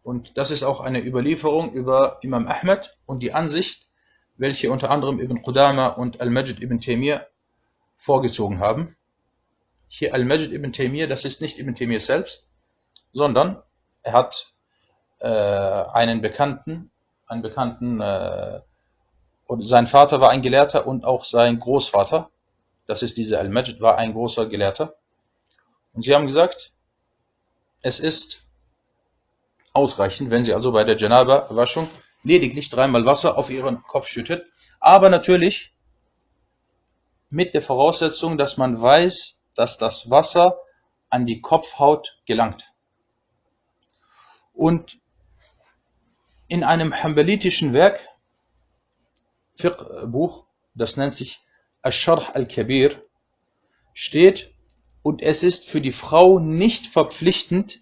[0.03, 3.87] Und das ist auch eine Überlieferung über Imam Ahmed und die Ansicht,
[4.37, 7.25] welche unter anderem Ibn Qudama und Al-Majid ibn Taymiyyah
[7.97, 8.95] vorgezogen haben.
[9.87, 12.47] Hier Al-Majid ibn Taymiyyah, das ist nicht Ibn Taymiyyah selbst,
[13.13, 13.63] sondern
[14.03, 14.53] er hat
[15.19, 16.91] äh, einen Bekannten,
[17.25, 18.61] einen Bekannten, äh,
[19.47, 22.29] und sein Vater war ein Gelehrter und auch sein Großvater,
[22.87, 24.95] das ist dieser Al-Majid, war ein großer Gelehrter.
[25.93, 26.73] Und sie haben gesagt,
[27.81, 28.45] es ist
[29.73, 31.89] ausreichen, wenn sie also bei der Janaba-Waschung
[32.23, 34.45] lediglich dreimal Wasser auf ihren Kopf schüttet.
[34.79, 35.73] Aber natürlich
[37.29, 40.57] mit der Voraussetzung, dass man weiß, dass das Wasser
[41.09, 42.71] an die Kopfhaut gelangt.
[44.53, 44.99] Und
[46.47, 47.99] in einem hambalitischen Werk,
[49.55, 51.41] Fiqh-Buch, das nennt sich
[51.81, 53.01] Ash-Sharh al-Kabir,
[53.93, 54.53] steht,
[55.05, 57.81] Und es ist für die Frau nicht verpflichtend,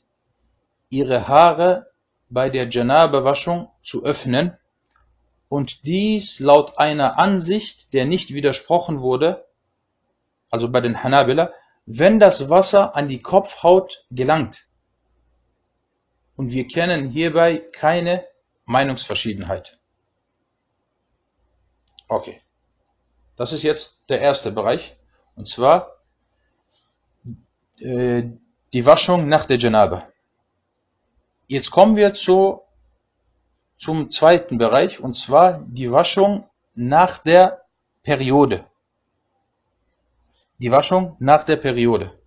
[0.90, 1.88] ihre Haare
[2.30, 4.58] bei der Janaba-Waschung zu öffnen
[5.48, 9.46] und dies laut einer Ansicht, der nicht widersprochen wurde,
[10.52, 11.54] also bei den Hanabila,
[11.86, 14.68] wenn das Wasser an die Kopfhaut gelangt.
[16.36, 18.26] Und wir kennen hierbei keine
[18.66, 19.80] Meinungsverschiedenheit.
[22.08, 22.42] Okay.
[23.36, 24.96] Das ist jetzt der erste Bereich.
[25.36, 25.98] Und zwar
[27.80, 28.24] äh,
[28.74, 30.08] die Waschung nach der Janaba.
[31.48, 32.62] Jetzt kommen wir zu,
[33.78, 37.66] zum zweiten Bereich, und zwar die Waschung nach der
[38.04, 38.66] Periode.
[40.60, 42.18] Die Waschung nach der Periode.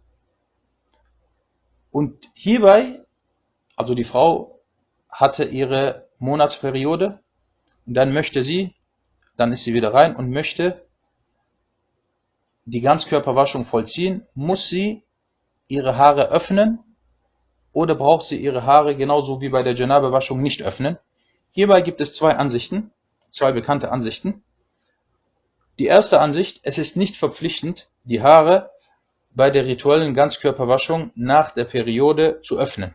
[1.91, 3.01] Und hierbei,
[3.77, 4.61] also die Frau
[5.09, 7.21] hatte ihre Monatsperiode
[7.87, 8.75] und dann möchte sie,
[9.37, 10.87] dann ist sie wieder rein und möchte
[12.65, 15.05] die Ganzkörperwaschung vollziehen, muss sie
[15.69, 16.81] ihre Haare öffnen
[17.73, 20.99] oder braucht sie ihre Haare genauso wie bei der Janabe-Waschung nicht öffnen.
[21.51, 22.91] Hierbei gibt es zwei Ansichten,
[23.31, 24.43] zwei bekannte Ansichten.
[25.79, 28.71] Die erste Ansicht, es ist nicht verpflichtend, die Haare
[29.31, 32.95] bei der rituellen Ganzkörperwaschung nach der Periode zu öffnen.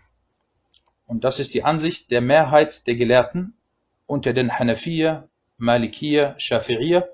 [1.06, 3.56] Und das ist die Ansicht der Mehrheit der Gelehrten
[4.08, 5.30] unter den Hanafiya,
[5.62, 7.08] Malikiya, Shafi'iyya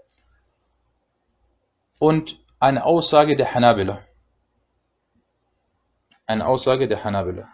[2.00, 4.02] und eine Aussage der Hanabila.
[6.26, 7.50] Eine Aussage der Hanabila.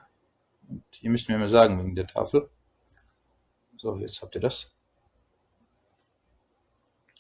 [0.70, 2.48] Und ihr müsst mir mal sagen wegen der Tafel.
[3.78, 4.72] So, jetzt habt ihr das.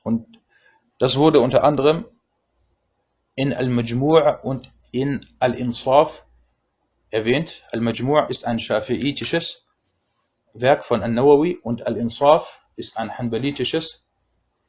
[0.03, 0.39] Und
[0.99, 2.05] das wurde unter anderem
[3.33, 6.27] in Al-Majmu' und in Al-Insaf
[7.09, 7.63] erwähnt.
[7.71, 9.65] Al-Majmu' ist ein schafiitisches
[10.53, 14.05] Werk von Al-Nawawi und Al-Insaf ist ein hanbalitisches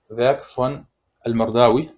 [0.09, 0.87] Werk von
[1.21, 1.91] Al-Mardawi.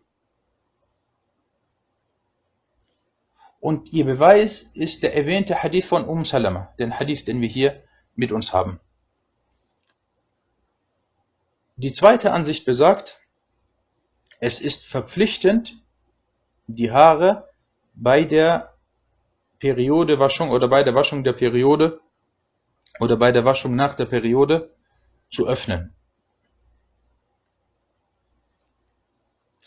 [3.61, 7.83] Und ihr Beweis ist der erwähnte Hadith von Umm Salama, den Hadith, den wir hier
[8.15, 8.79] mit uns haben.
[11.77, 13.21] Die zweite Ansicht besagt,
[14.39, 15.83] es ist verpflichtend,
[16.67, 17.49] die Haare
[17.95, 18.75] bei der
[19.59, 22.01] Periodewaschung oder bei der Waschung der Periode
[23.01, 24.71] oder bei der Waschung nach der Periode
[25.31, 25.96] zu öffnen.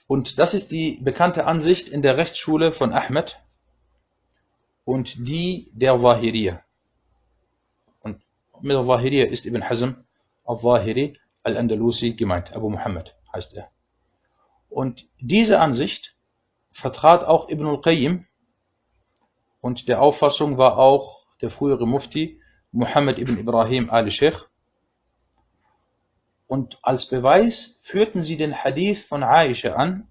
[0.10, 3.40] Und das ist die bekannte Ansicht in der Rechtsschule von Ahmed
[4.84, 6.64] und die der Zahiriyya.
[8.00, 8.20] Und
[8.60, 9.92] mit der Zahiriyya ist Ibn Hazm
[10.46, 12.56] al-Zahiri al-Andalusi gemeint.
[12.56, 13.70] Abu Muhammad heißt er.
[14.68, 16.16] Und diese Ansicht
[16.72, 18.26] vertrat auch Ibn al-Qayyim
[19.62, 22.42] und der Auffassung war auch der frühere Mufti
[22.72, 24.50] Muhammad ibn Ibrahim al-Sheikh.
[26.50, 30.08] Und als Beweis führten sie den Hadith von Aisha an,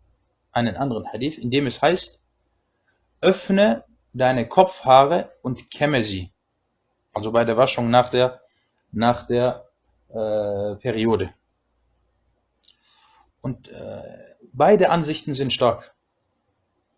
[0.53, 2.22] einen anderen Hadith, in dem es heißt,
[3.20, 6.31] öffne deine Kopfhaare und kämme sie.
[7.12, 8.40] Also bei der Waschung nach der,
[8.92, 9.68] nach der
[10.11, 11.35] äh, Periode.
[13.40, 15.96] Und äh, beide Ansichten sind stark.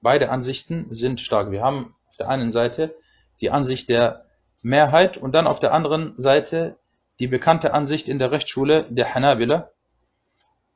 [0.03, 1.51] Beide Ansichten sind stark.
[1.51, 2.95] Wir haben auf der einen Seite
[3.41, 4.27] die Ansicht der
[4.61, 6.77] Mehrheit und dann auf der anderen Seite
[7.21, 9.71] die bekannte Ansicht in der Rechtsschule der Hanabila.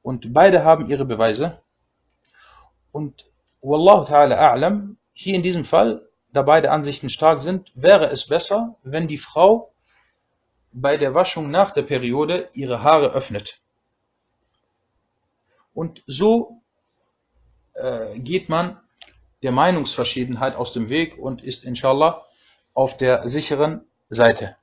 [0.03, 1.61] Und beide haben ihre Beweise.
[2.93, 3.27] Und
[3.63, 8.77] Wallahu ta'ala a'lam, hier in diesem Fall da beide Ansichten stark sind, wäre es besser,
[8.83, 9.73] wenn die Frau
[10.73, 13.61] bei der Waschung nach der Periode ihre Haare öffnet.
[15.73, 16.61] Und so
[17.75, 18.81] äh, geht man
[19.43, 22.23] der Meinungsverschiedenheit aus dem Weg und ist inshallah
[22.75, 24.57] auf der sicheren Seite.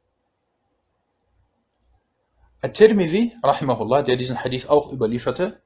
[2.64, 5.60] At-Tirmidhi, rahimahullah, der diesen Hadith auch überlieferte,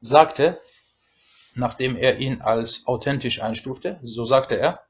[0.00, 0.60] sagte,
[1.54, 4.80] nachdem er ihn als authentisch einstufte, so sagte er,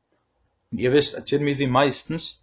[0.71, 2.43] und ihr wisst, At-Tirmidhi meistens,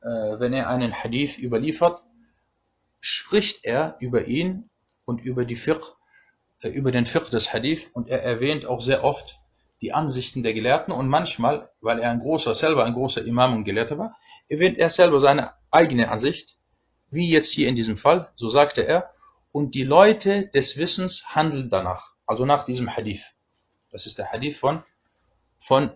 [0.00, 2.02] äh, wenn er einen Hadith überliefert,
[3.00, 4.68] spricht er über ihn
[5.04, 5.94] und über die Fiqh,
[6.62, 9.36] äh, über den Fiqh des Hadith und er erwähnt auch sehr oft
[9.82, 13.62] die Ansichten der Gelehrten und manchmal, weil er ein großer, selber ein großer Imam und
[13.62, 14.16] Gelehrter war,
[14.48, 16.58] erwähnt er selber seine eigene Ansicht,
[17.12, 19.12] wie jetzt hier in diesem Fall, so sagte er,
[19.52, 23.34] und die Leute des Wissens handeln danach, also nach diesem Hadith.
[23.90, 24.82] Das ist der Hadith von,
[25.58, 25.94] von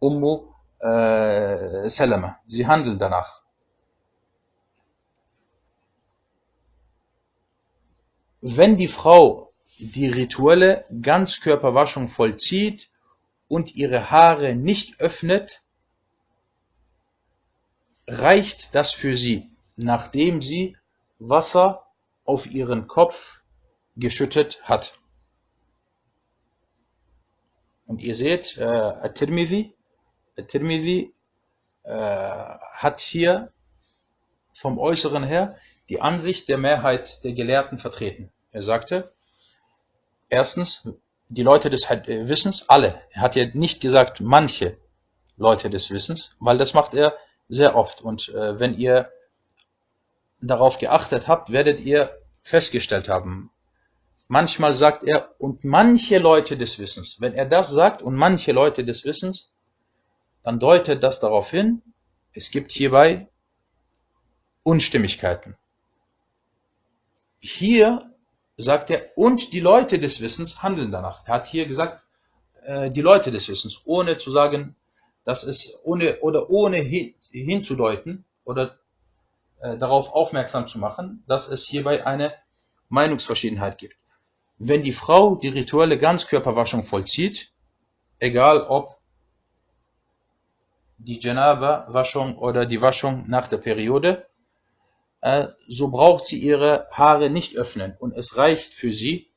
[0.00, 2.40] Ummu äh, Salama.
[2.48, 3.42] Sie handeln danach.
[8.40, 12.90] Wenn die Frau die rituelle Ganzkörperwaschung vollzieht
[13.46, 15.62] und ihre Haare nicht öffnet,
[18.08, 19.49] reicht das für sie,
[19.82, 20.76] nachdem sie
[21.18, 21.86] Wasser
[22.24, 23.42] auf ihren Kopf
[23.96, 24.98] geschüttet hat.
[27.86, 29.74] Und ihr seht, äh, At-Tirmidhi
[30.46, 31.12] Tirmidhi
[31.82, 33.52] äh, hat hier
[34.52, 35.56] vom Äußeren her
[35.88, 38.30] die Ansicht der Mehrheit der Gelehrten vertreten.
[38.52, 39.12] Er sagte,
[40.28, 40.88] erstens,
[41.28, 43.00] die Leute des äh, Wissens, alle.
[43.10, 44.76] Er hat ja nicht gesagt, manche
[45.36, 47.16] Leute des Wissens, weil das macht er
[47.48, 48.02] sehr oft.
[48.02, 49.10] Und äh, wenn ihr
[50.40, 53.50] darauf geachtet habt, werdet ihr festgestellt haben.
[54.28, 57.20] Manchmal sagt er, und manche Leute des Wissens.
[57.20, 59.52] Wenn er das sagt, und manche Leute des Wissens,
[60.42, 61.82] dann deutet das darauf hin,
[62.32, 63.28] es gibt hierbei
[64.62, 65.56] Unstimmigkeiten.
[67.40, 68.14] Hier
[68.56, 71.26] sagt er, und die Leute des Wissens handeln danach.
[71.26, 72.02] Er hat hier gesagt,
[72.62, 74.76] äh, die Leute des Wissens, ohne zu sagen,
[75.24, 78.78] dass es ohne oder ohne hin, hinzudeuten oder
[79.60, 82.34] äh, darauf aufmerksam zu machen, dass es hierbei eine
[82.88, 83.96] Meinungsverschiedenheit gibt.
[84.58, 87.52] Wenn die Frau die rituelle Ganzkörperwaschung vollzieht,
[88.18, 88.98] egal ob
[90.98, 94.26] die Janaba-Waschung oder die Waschung nach der Periode,
[95.22, 99.30] äh, so braucht sie ihre Haare nicht öffnen und es reicht für sie,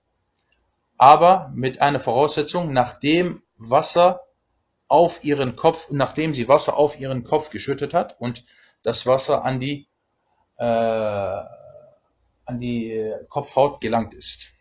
[0.98, 4.22] aber mit einer Voraussetzung, nachdem Wasser
[4.88, 8.44] auf ihren Kopf, nachdem sie Wasser auf ihren Kopf geschüttet hat und
[8.84, 9.88] das Wasser an die,
[10.58, 14.52] äh, an die Kopfhaut gelangt ist.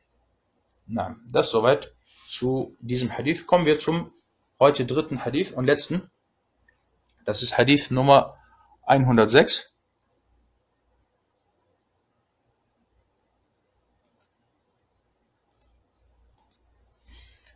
[0.86, 1.92] Na, das soweit
[2.28, 3.46] zu diesem Hadith.
[3.46, 4.12] Kommen wir zum
[4.58, 6.10] heute dritten Hadith und letzten.
[7.24, 8.36] Das ist Hadith Nummer
[8.84, 9.72] 106.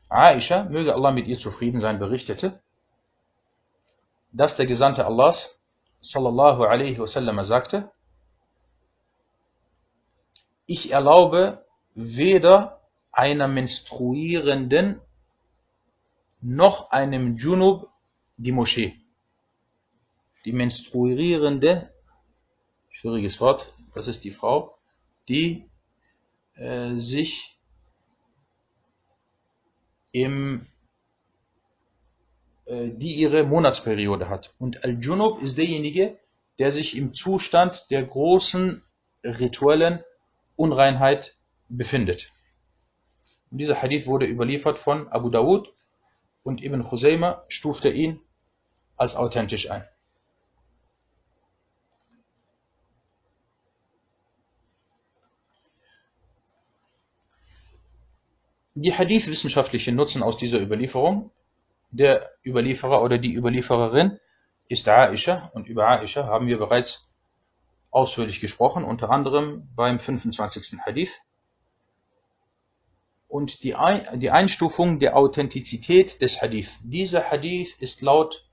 [0.08, 2.62] Aisha, möge Allah mit ihr zufrieden sein, berichtete,
[4.32, 5.58] dass der Gesandte Allahs,
[6.00, 7.90] sallallahu alaihi wasallam, sagte,
[10.66, 12.80] ich erlaube weder
[13.12, 15.00] einer Menstruierenden
[16.40, 17.88] noch einem Junub
[18.36, 19.00] die Moschee
[20.46, 21.92] die menstruierende,
[22.88, 24.78] schwieriges Wort, das ist die Frau,
[25.28, 25.68] die
[26.54, 27.58] äh, sich
[30.12, 30.64] im
[32.66, 34.54] äh, die ihre Monatsperiode hat.
[34.58, 36.16] Und Al-Junub ist derjenige,
[36.60, 38.82] der sich im Zustand der großen
[39.24, 40.04] rituellen
[40.56, 41.36] Unreinheit
[41.68, 42.30] befindet.
[43.50, 45.72] Und dieser Hadith wurde überliefert von Abu Dawud
[46.42, 48.20] und Ibn Khuzayma stufte ihn
[48.96, 49.84] als authentisch ein.
[58.74, 61.30] Die Hadith-wissenschaftliche Nutzen aus dieser Überlieferung,
[61.90, 64.20] der Überlieferer oder die Überliefererin
[64.68, 67.05] ist Aisha und über Aisha haben wir bereits
[67.90, 70.80] ausführlich gesprochen, unter anderem beim 25.
[70.84, 71.20] Hadith.
[73.28, 76.78] Und die, Ein die Einstufung der Authentizität des Hadith.
[76.82, 78.46] Dieser Hadith ist laut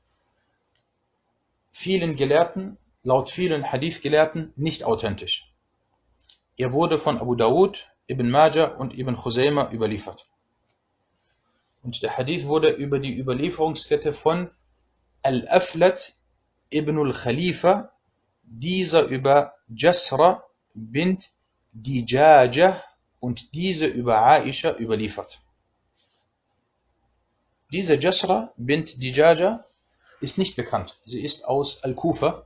[1.72, 5.52] vielen Gelehrten, laut vielen Hadith-Gelehrten nicht authentisch.
[6.58, 10.28] Er wurde von Abu Dawud, Ibn Majah und Ibn Khuzayma überliefert.
[11.82, 14.50] Und der Hadith wurde über die Überlieferungskette von
[15.22, 16.16] Al-Aflat
[16.70, 17.92] ibn al-Khalifa,
[18.44, 21.32] dieser über Jasra bint
[21.72, 22.82] Dijajah
[23.20, 25.42] und diese über Aisha überliefert.
[27.72, 29.64] Diese Jasra bint Dijajah
[30.22, 31.00] ist nicht bekannt.
[31.06, 32.46] Sie ist aus Al-Kufa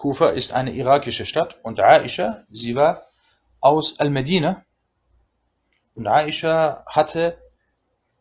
[0.00, 3.04] Kufa ist eine irakische Stadt und Aisha, sie war
[3.60, 4.64] aus Al-Medina
[5.94, 7.38] und Aisha hatte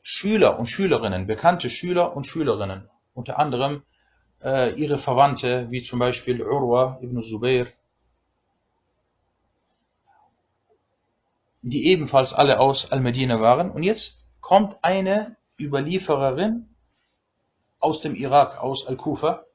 [0.02, 3.84] Schüler und Schülerinnen, bekannte Schüler und Schülerinnen, unter anderem
[4.44, 7.68] äh, ihre Verwandte, wie zum Beispiel Urwa ibn Zubair,
[11.62, 13.72] die ebenfalls alle aus Al-Medina waren.
[13.72, 16.70] Und jetzt kommt eine Überliefererin
[17.80, 19.46] aus dem Irak, aus Al-Kufa,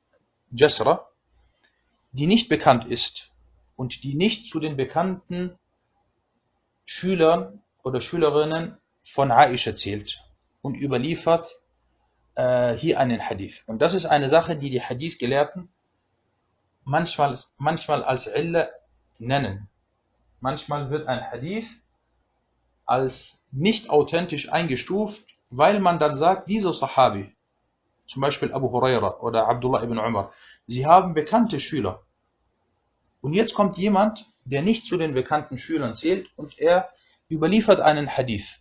[0.51, 1.09] Jasra,
[2.13, 3.31] die nicht bekannt ist
[3.77, 5.59] und die nicht zu den bekannten
[6.85, 10.23] Schülern oder Schülerinnen von Aisha zählt
[10.63, 11.59] und überliefert
[12.35, 13.63] äh, hier einen Hadith.
[13.67, 15.69] Und das ist eine Sache, die die Hadith-Gelehrten
[16.85, 18.69] manchmal, manchmal als Illa
[19.19, 19.69] nennen.
[20.41, 21.83] Manchmal wird ein Hadith
[22.87, 27.35] als nicht authentisch eingestuft, weil man dann sagt, dieser Sahabi,
[28.07, 30.33] zum Beispiel Abu Huraira oder Abdullah ibn Umar,
[30.67, 32.03] sie haben bekannte Schüler.
[33.21, 36.91] Und jetzt kommt jemand, der nicht zu den bekannten Schülern zählt und er
[37.31, 38.61] überliefert einen Hadith.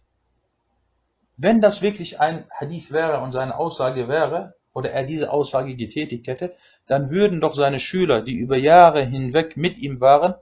[1.38, 6.27] Wenn das wirklich ein Hadith wäre und seine Aussage wäre, oder er diese Aussage getätigt
[6.27, 6.55] hätte,
[6.88, 10.36] dann würden doch seine Schüler, die über Jahre hinweg mit ihm waren,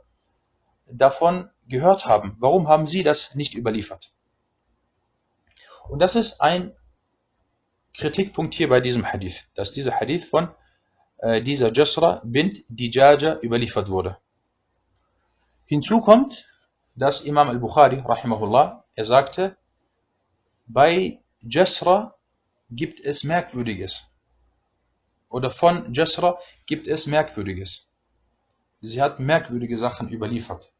[0.88, 2.38] davon gehört haben.
[2.40, 4.14] Warum haben sie das nicht überliefert?
[5.90, 6.74] Und das ist ein
[7.94, 10.50] Kritikpunkt hier bei diesem Hadith, dass dieser Hadith von
[11.18, 14.18] äh, dieser Jasra bint Dijaja überliefert wurde.
[15.66, 16.46] Hinzu kommt,
[16.96, 19.58] dass Imam al-Bukhari, rahimahullah, er sagte,
[20.74, 22.16] bei Jasra
[22.70, 24.08] gibt es Merkwürdiges.
[25.30, 27.88] Oder von Jasra gibt es Merkwürdiges.
[28.82, 30.72] Sie hat merkwürdige Sachen überliefert.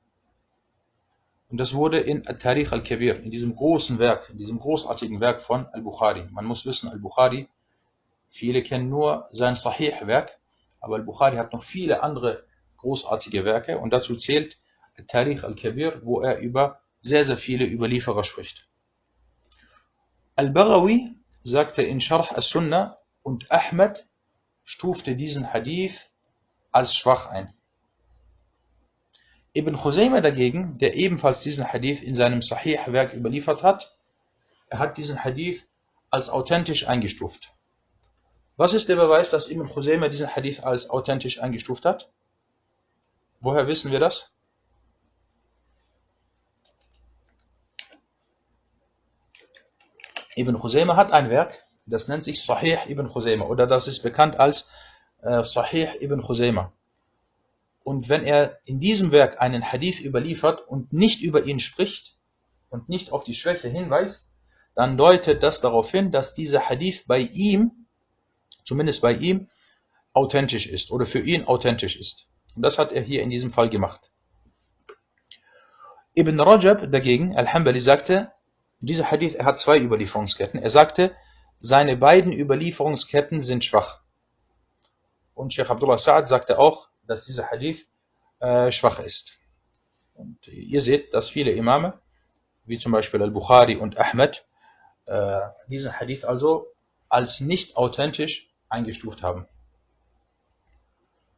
[1.50, 5.68] Und das wurde in Al-Tarikh al-Kabir, in diesem großen Werk, in diesem großartigen Werk von
[5.68, 6.28] Al-Bukhari.
[6.32, 7.50] Man muss wissen, Al-Bukhari,
[8.30, 10.40] viele kennen nur sein Sahih-Werk,
[10.80, 12.46] aber Al-Bukhari hat noch viele andere
[12.78, 14.58] großartige Werke und dazu zählt
[14.98, 18.71] Al-Tarikh al-Kabir, wo er über sehr, sehr viele Überlieferer spricht.
[20.42, 24.08] Al-Baghawi sagte in Sharh as-Sunnah und Ahmed
[24.64, 26.10] stufte diesen Hadith
[26.72, 27.54] als schwach ein.
[29.54, 33.96] Ibn Khuzayma dagegen, der ebenfalls diesen Hadith in seinem Sahih-Werk überliefert hat,
[34.68, 35.70] er hat diesen Hadith
[36.10, 37.54] als authentisch eingestuft.
[38.58, 42.10] Was ist der Beweis, dass Ibn Khuzayma diesen Hadith als authentisch eingestuft hat?
[43.42, 44.32] Woher wissen wir das?
[50.36, 54.40] Ibn Khuzayma hat ein Werk, das nennt sich Sahih Ibn Khuzayma oder das ist bekannt
[54.40, 54.70] als
[55.22, 56.72] äh, Sahih Ibn Khuzayma.
[57.84, 62.16] Und wenn er in diesem Werk einen Hadith überliefert und nicht über ihn spricht
[62.70, 64.32] und nicht auf die Schwäche hinweist,
[64.76, 67.88] dann deutet das darauf hin, dass dieser Hadith bei ihm,
[68.64, 69.50] zumindest bei ihm,
[70.14, 72.28] authentisch ist oder für ihn authentisch ist.
[72.56, 74.12] Und das hat er hier in diesem Fall gemacht.
[76.16, 78.32] Ibn Rajab dagegen, Al-Hambali, sagte,
[78.82, 80.60] dieser Hadith, er hat zwei Überlieferungsketten.
[80.60, 81.16] Er sagte,
[81.60, 84.02] seine beiden Überlieferungsketten sind schwach.
[85.34, 87.88] Und Sheikh Abdullah Sa'ad sagte auch, dass dieser Hadith
[88.40, 89.34] äh, schwach ist.
[90.16, 92.00] Und ihr seht, dass viele Imame,
[92.66, 94.46] wie zum Beispiel Al-Bukhari und Ahmed,
[95.06, 96.68] äh, diesen Hadith also
[97.10, 99.48] als nicht authentisch eingestuft haben.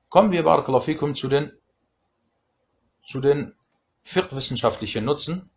[0.09, 1.51] Kommen wir, Barakallahu zu den,
[3.03, 3.55] zu den
[4.03, 5.49] fiqh-wissenschaftlichen Nutzen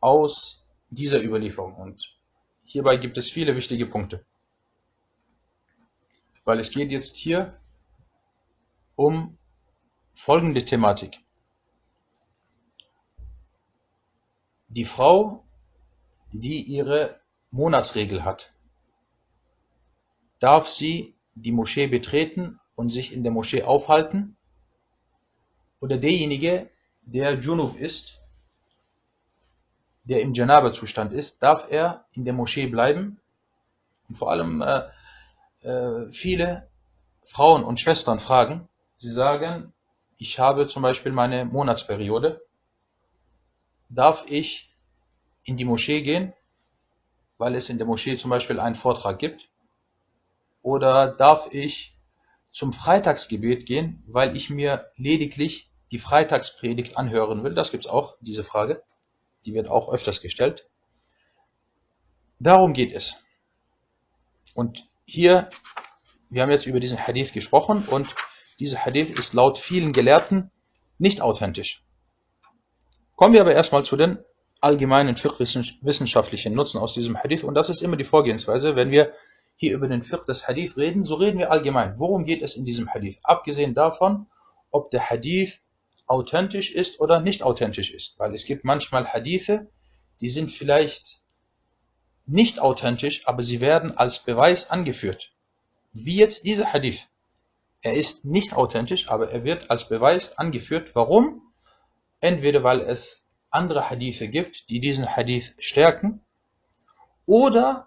[0.00, 1.74] aus dieser Überlieferung.
[1.74, 2.16] Und
[2.64, 4.24] hierbei gibt es viele wichtige Punkte.
[6.44, 7.60] Weil es geht jetzt hier
[8.96, 9.38] um
[10.10, 11.18] folgende Thematik.
[14.68, 15.44] Die Frau,
[16.32, 17.20] die ihre
[17.50, 18.52] Monatsregel hat,
[20.38, 24.36] darf sie die Moschee betreten und sich in der Moschee aufhalten?
[25.80, 26.70] Oder derjenige,
[27.02, 28.17] der Junub ist,
[30.08, 33.20] der im Janaba-Zustand ist, darf er in der Moschee bleiben?
[34.08, 34.82] Und vor allem äh,
[35.66, 36.68] äh, viele
[37.24, 39.72] Frauen und Schwestern fragen, Sie sagen,
[40.16, 42.42] ich habe zum Beispiel meine Monatsperiode.
[43.88, 44.74] Darf ich
[45.44, 46.32] in die Moschee gehen,
[47.36, 49.48] weil es in der Moschee zum Beispiel einen Vortrag gibt?
[50.62, 51.96] Oder darf ich
[52.50, 57.54] zum Freitagsgebet gehen, weil ich mir lediglich die Freitagspredigt anhören will?
[57.54, 58.82] Das gibt es auch, diese Frage.
[59.48, 60.68] Die wird auch öfters gestellt.
[62.38, 63.16] Darum geht es.
[64.54, 65.48] Und hier,
[66.28, 68.14] wir haben jetzt über diesen Hadith gesprochen und
[68.60, 70.50] dieser Hadith ist laut vielen Gelehrten
[70.98, 71.82] nicht authentisch.
[73.16, 74.18] Kommen wir aber erstmal zu den
[74.60, 77.42] allgemeinen fiqh-wissenschaftlichen Nutzen aus diesem Hadith.
[77.42, 79.14] Und das ist immer die Vorgehensweise, wenn wir
[79.56, 81.98] hier über den Fiqh des Hadith reden, so reden wir allgemein.
[81.98, 83.18] Worum geht es in diesem Hadith?
[83.22, 84.26] Abgesehen davon,
[84.70, 85.62] ob der Hadith
[86.08, 88.18] authentisch ist oder nicht authentisch ist.
[88.18, 89.68] Weil es gibt manchmal Hadithe,
[90.20, 91.22] die sind vielleicht
[92.26, 95.32] nicht authentisch, aber sie werden als Beweis angeführt.
[95.92, 97.08] Wie jetzt dieser Hadith.
[97.80, 100.94] Er ist nicht authentisch, aber er wird als Beweis angeführt.
[100.94, 101.42] Warum?
[102.20, 106.20] Entweder weil es andere Hadithe gibt, die diesen Hadith stärken,
[107.24, 107.86] oder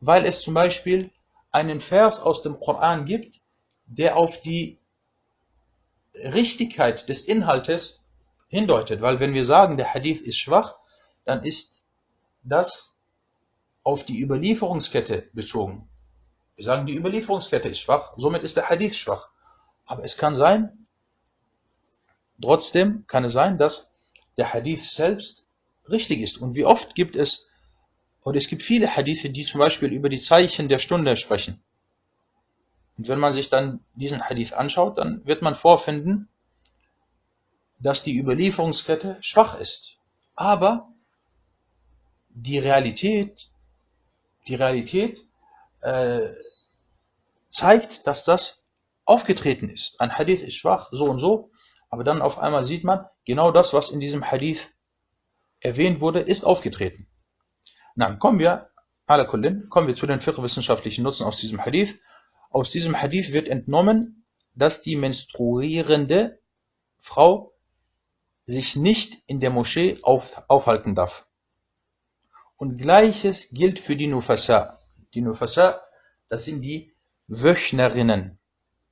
[0.00, 1.10] weil es zum Beispiel
[1.50, 3.40] einen Vers aus dem Koran gibt,
[3.86, 4.78] der auf die
[6.24, 8.02] Richtigkeit des Inhaltes
[8.48, 9.00] hindeutet.
[9.00, 10.78] Weil wenn wir sagen, der Hadith ist schwach,
[11.24, 11.84] dann ist
[12.42, 12.94] das
[13.82, 15.88] auf die Überlieferungskette bezogen.
[16.56, 19.28] Wir sagen, die Überlieferungskette ist schwach, somit ist der Hadith schwach.
[19.84, 20.86] Aber es kann sein,
[22.40, 23.90] trotzdem kann es sein, dass
[24.36, 25.44] der Hadith selbst
[25.88, 26.38] richtig ist.
[26.38, 27.48] Und wie oft gibt es,
[28.22, 31.62] oder es gibt viele Hadithe, die zum Beispiel über die Zeichen der Stunde sprechen.
[32.98, 36.28] Und wenn man sich dann diesen Hadith anschaut, dann wird man vorfinden,
[37.78, 39.96] dass die Überlieferungskette schwach ist.
[40.34, 40.88] Aber
[42.30, 43.50] die Realität,
[44.48, 45.26] die Realität
[45.80, 46.28] äh,
[47.48, 48.62] zeigt, dass das
[49.04, 50.00] aufgetreten ist.
[50.00, 51.50] Ein Hadith ist schwach, so und so,
[51.90, 54.70] aber dann auf einmal sieht man, genau das, was in diesem Hadith
[55.60, 57.06] erwähnt wurde, ist aufgetreten.
[57.94, 58.70] Dann kommen wir
[59.06, 61.98] Ala kullin, kommen wir zu den fiqh-wissenschaftlichen Nutzen aus diesem Hadith.
[62.50, 64.24] Aus diesem Hadith wird entnommen,
[64.54, 66.38] dass die menstruierende
[66.98, 67.52] Frau
[68.44, 71.26] sich nicht in der Moschee auf, aufhalten darf.
[72.56, 74.78] Und gleiches gilt für die Nufasa.
[75.14, 75.82] Die Nufasa,
[76.28, 76.94] das sind die
[77.26, 78.38] Wöchnerinnen.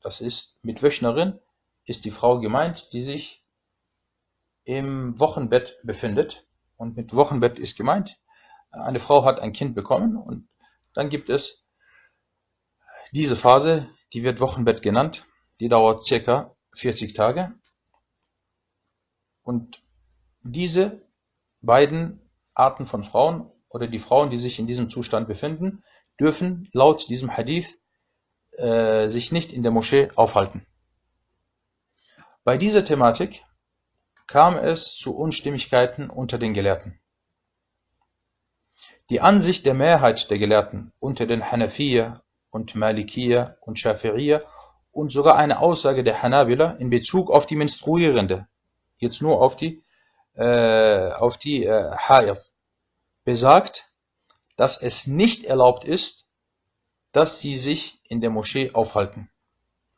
[0.03, 1.39] Das ist, mit Wöchnerin
[1.87, 3.43] ist die Frau gemeint, die sich
[4.65, 6.47] im Wochenbett befindet.
[6.77, 8.19] Und mit Wochenbett ist gemeint,
[8.71, 10.49] eine Frau hat ein Kind bekommen und
[10.95, 11.64] dann gibt es
[13.13, 15.27] diese Phase, die wird Wochenbett genannt,
[15.61, 17.55] die dauert circa 40 Tage.
[19.43, 19.83] Und
[20.43, 21.03] diese
[21.61, 22.21] beiden
[22.55, 25.83] Arten von Frauen oder die Frauen, die sich in diesem Zustand befinden,
[26.21, 27.79] dürfen laut diesem Hadith
[28.53, 30.67] äh, sich nicht in der Moschee aufhalten.
[32.45, 33.43] Bei dieser Thematik
[34.27, 37.01] kam es zu Unstimmigkeiten unter den Gelehrten.
[39.11, 42.23] Die Ansicht der Mehrheit der Gelehrten unter den Hanafiya
[42.55, 44.41] und Malikiya und Shafi'iyya
[44.93, 48.47] und sogar eine Aussage der Hanabila in Bezug auf die Menstruierende,
[48.99, 49.83] jetzt nur auf die,
[50.35, 52.53] äh, auf die äh, Haid,
[53.25, 53.93] besagt,
[54.57, 56.27] dass es nicht erlaubt ist,
[57.11, 59.31] dass sie sich in der Moschee aufhalten.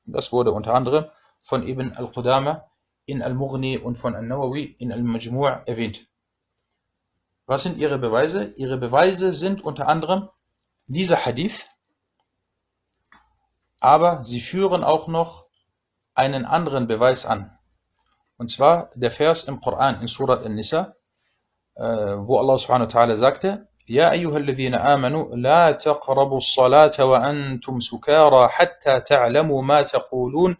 [0.06, 1.06] Das wurde unter anderem
[1.42, 2.70] von Ibn al-Qudama
[3.04, 6.08] in Al-Mughni und von Al-Nawawi in Al-Majmu' erwähnt.
[7.44, 8.54] Was sind ihre Beweise?
[8.56, 10.30] Ihre Beweise sind unter anderem
[10.86, 11.66] dieser Hadith,
[13.79, 15.45] aber sie führen auch noch
[16.13, 17.57] einen anderen Beweis an.
[18.37, 20.95] Und zwar der Vers im Koran in Surat An-Nisa,
[21.75, 27.79] äh, wo Allah subhanahu wa ta'ala sagte, يا أيها الذين آمنوا لا تقربوا الصلاة وأنتم
[27.79, 30.57] سكارى حتى تعلموا ما تقولون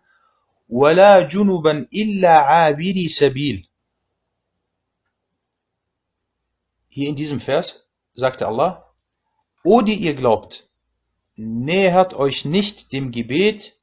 [0.69, 3.67] ولا جنبا إلا عابري سبيل
[6.89, 8.93] Hier in diesem Vers sagte Allah,
[9.63, 10.64] O die ihr glaubt,
[11.36, 13.78] nähert euch nicht dem Gebet,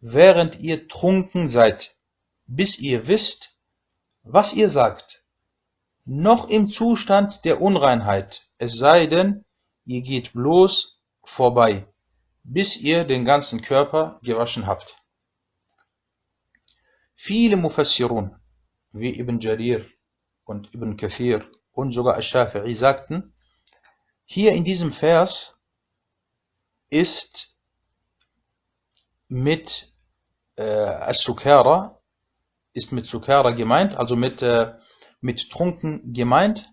[0.00, 1.96] während ihr trunken seid,
[2.46, 3.56] bis ihr wisst,
[4.22, 5.24] was ihr sagt,
[6.04, 9.44] noch im Zustand der Unreinheit, es sei denn,
[9.84, 11.86] ihr geht bloß vorbei,
[12.44, 14.96] bis ihr den ganzen Körper gewaschen habt.
[17.14, 18.36] Viele Mufassirun,
[18.92, 19.84] wie Ibn Jarir
[20.44, 23.34] und Ibn Kathir und sogar Al-Shafi'i sagten,
[24.24, 25.55] hier in diesem Vers
[26.90, 27.58] ist
[29.28, 29.92] mit
[30.56, 32.00] äh, As-Sukara,
[32.72, 34.74] ist mit Sukara gemeint, also mit, äh,
[35.20, 36.66] mit Trunken gemeint.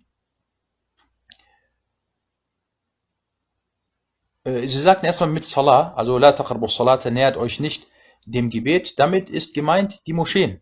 [4.43, 7.87] Äh, sie sagten erstmal mit Salah, also La taqrabu Salata, nähert euch nicht
[8.25, 8.99] dem Gebet.
[8.99, 10.61] Damit ist gemeint die Moscheen,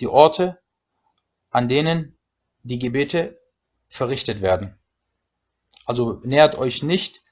[0.00, 0.58] die Orte,
[1.50, 2.18] an denen
[2.62, 3.40] die Gebete
[3.88, 4.78] verrichtet werden.
[5.86, 7.22] Also nähert euch nicht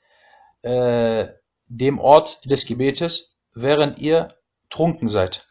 [0.63, 1.29] äh,
[1.69, 4.29] dem Ort des Gebetes, während ihr
[4.71, 5.47] trunken seid.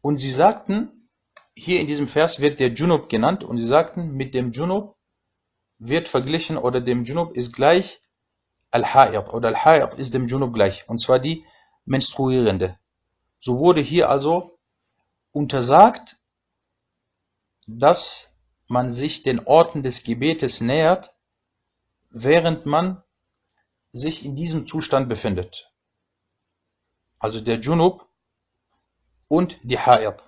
[0.00, 1.10] Und sie sagten,
[1.54, 4.97] hier in diesem Vers wird der Junub genannt und sie sagten, mit dem Junub
[5.78, 8.00] wird verglichen oder dem Junub ist gleich
[8.70, 11.44] Al-Ha'id oder Al-Ha'id ist dem Junub gleich und zwar die
[11.84, 12.78] Menstruierende.
[13.38, 14.58] So wurde hier also
[15.32, 16.16] untersagt,
[17.66, 18.34] dass
[18.66, 21.14] man sich den Orten des Gebetes nähert,
[22.10, 23.02] während man
[23.92, 25.72] sich in diesem Zustand befindet.
[27.18, 28.06] Also der Junub
[29.28, 30.22] und die Ha'id.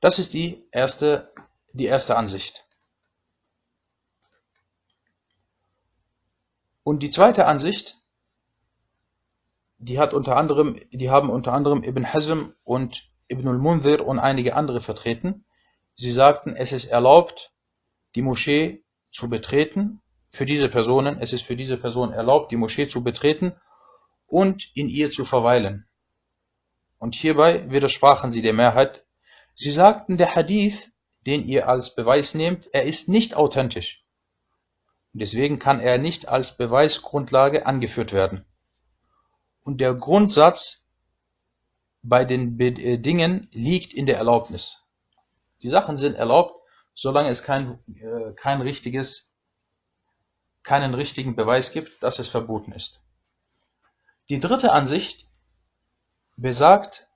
[0.00, 1.32] Das ist die erste,
[1.72, 2.65] die erste Ansicht.
[6.86, 7.98] Und die zweite Ansicht,
[9.78, 14.54] die hat unter anderem, die haben unter anderem Ibn Hazm und Ibn al-Munzir und einige
[14.54, 15.44] andere vertreten.
[15.96, 17.52] Sie sagten, es ist erlaubt,
[18.14, 21.18] die Moschee zu betreten für diese Personen.
[21.20, 23.56] Es ist für diese Person erlaubt, die Moschee zu betreten
[24.28, 25.88] und in ihr zu verweilen.
[26.98, 29.04] Und hierbei widersprachen sie der Mehrheit.
[29.56, 30.92] Sie sagten, der Hadith,
[31.26, 34.05] den ihr als Beweis nehmt, er ist nicht authentisch.
[35.18, 38.44] Deswegen kann er nicht als Beweisgrundlage angeführt werden.
[39.62, 40.86] Und der Grundsatz
[42.02, 44.84] bei den äh, Dingen liegt in der Erlaubnis.
[45.62, 46.60] Die Sachen sind erlaubt,
[46.94, 49.32] solange es kein, äh, kein richtiges,
[50.62, 53.00] keinen richtigen Beweis gibt, dass es verboten ist.
[54.28, 55.26] Die dritte Ansicht
[56.36, 57.08] besagt,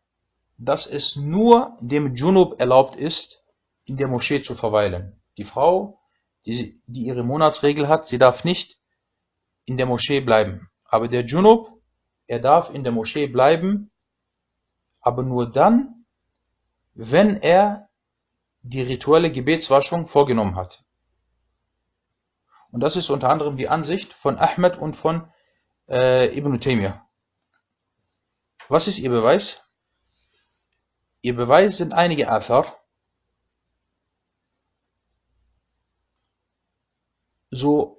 [0.57, 3.45] dass es nur dem Junub erlaubt ist,
[3.85, 5.21] in der Moschee zu verweilen.
[5.37, 6.00] Die Frau,
[6.47, 8.79] die, die ihre Monatsregel hat, sie darf nicht
[9.65, 10.69] in der Moschee bleiben.
[10.85, 11.81] Aber der Junub,
[12.27, 13.91] er darf in der Moschee bleiben,
[15.01, 16.07] aber nur dann,
[16.95, 17.89] wenn er
[18.63, 20.85] die rituelle Gebetswaschung vorgenommen hat.
[22.71, 25.33] Und das ist unter anderem die Ansicht von Ahmed und von
[25.89, 27.05] äh, Ibn Taymiyyah.
[28.69, 29.63] Was ist ihr Beweis?
[31.23, 32.80] Ihr Beweis sind einige Athar.
[37.52, 37.98] So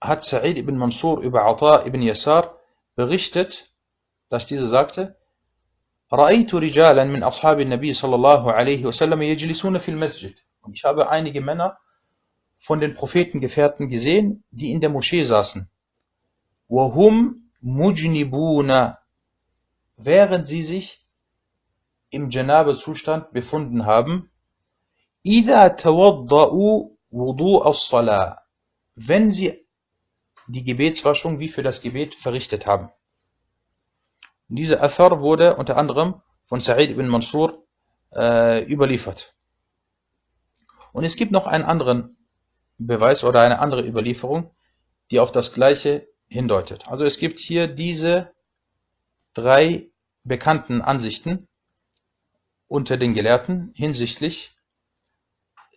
[0.00, 2.58] hat Sa'id ibn Mansur über Ata ibn Yasar
[2.96, 3.70] berichtet,
[4.28, 5.16] dass dieser sagte,
[6.12, 10.34] رأيت رجالا من أصحاب النبي صلى الله عليه وسلم يجلسون في المسجد.
[10.62, 11.78] Und ich habe einige Männer
[12.58, 15.68] von den Prophetengefährten gesehen, die in der Moschee saßen.
[16.68, 18.96] وهم مجنبون,
[19.96, 21.06] während sie sich
[22.10, 24.30] im Janabe-Zustand befunden haben.
[25.26, 28.38] إذا توضأوا وضوء الصلاة,
[28.95, 29.65] wenn sie
[30.47, 32.89] die Gebetswaschung wie für das Gebet verrichtet haben.
[34.49, 37.65] Und dieser Athar wurde unter anderem von Sa'id ibn Mansur
[38.13, 39.35] äh, überliefert.
[40.93, 42.15] Und es gibt noch einen anderen
[42.77, 44.55] Beweis oder eine andere Überlieferung,
[45.11, 46.87] die auf das Gleiche hindeutet.
[46.87, 48.33] Also es gibt hier diese
[49.33, 49.89] drei
[50.23, 51.47] bekannten Ansichten
[52.67, 54.55] unter den Gelehrten hinsichtlich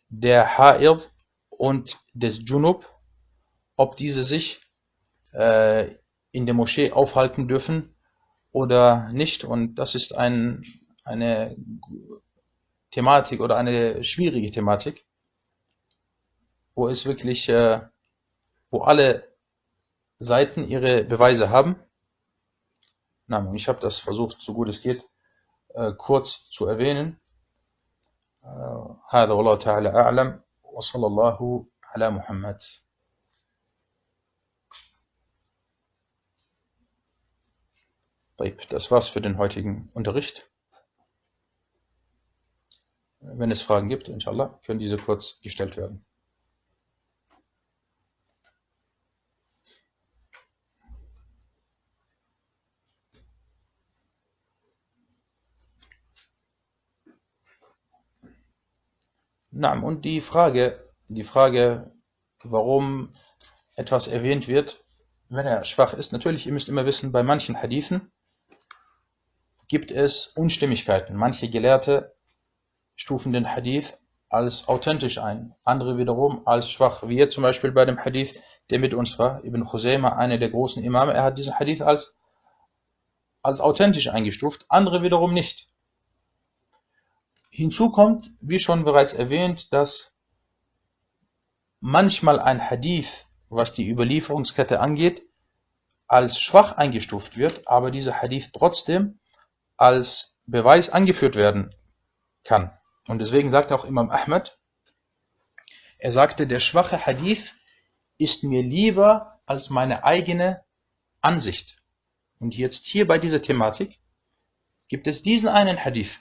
[0.09, 1.11] der Ha'id
[1.51, 2.87] und des Junub,
[3.78, 4.62] ob diese sich
[5.34, 5.96] äh,
[6.32, 7.96] in der Moschee aufhalten dürfen
[8.52, 9.44] oder nicht.
[9.44, 10.62] Und das ist ein,
[11.04, 11.56] eine
[12.92, 15.06] Thematik oder eine schwierige Thematik
[16.76, 17.82] wo es wirklich, äh,
[18.70, 19.32] wo alle
[20.18, 21.76] Seiten ihre Beweise haben.
[23.28, 25.04] Na, ich habe das versucht, so gut es geht,
[25.70, 27.20] äh, kurz zu erwähnen.
[29.10, 32.60] هذا والله تعالى أعلم وصلى الله على محمد
[38.69, 40.49] Das war's für den heutigen Unterricht.
[43.21, 46.05] Wenn es Fragen gibt, inshallah, können diese kurz gestellt werden.
[59.51, 61.91] Naam, und die Frage, die Frage,
[62.45, 63.13] warum
[63.75, 64.85] etwas erwähnt wird,
[65.29, 66.13] wenn er schwach ist.
[66.13, 68.13] Natürlich, ihr müsst immer wissen, bei manchen Hadithen
[69.69, 71.15] gibt es Unstimmigkeiten.
[71.15, 72.15] Manche Gelehrte
[72.97, 73.99] stufen den Hadith
[74.31, 77.03] als authentisch ein, andere wiederum als schwach.
[77.09, 80.83] Jetzt zum Beispiel bei dem Hadith, der mit uns war, Ibn Khuzaymah, einer der großen
[80.83, 82.19] Imame, er hat diesen Hadith als,
[83.43, 85.69] als authentisch eingestuft, andere wiederum nicht.
[87.51, 90.15] Hinzu kommt, wie schon bereits erwähnt, dass
[91.81, 95.23] manchmal ein Hadith, was die Überlieferungskette angeht,
[96.07, 99.18] als schwach eingestuft wird, aber dieser Hadith trotzdem
[99.79, 101.75] als Beweis angeführt werden
[102.45, 102.71] kann.
[103.07, 104.59] Und deswegen sagt auch Imam Ahmad,
[105.97, 107.55] er sagte, der schwache Hadith
[108.19, 110.63] ist mir lieber als meine eigene
[111.23, 111.83] Ansicht.
[112.39, 113.99] Und jetzt hier bei dieser Thematik
[114.89, 116.21] gibt es diesen einen Hadith,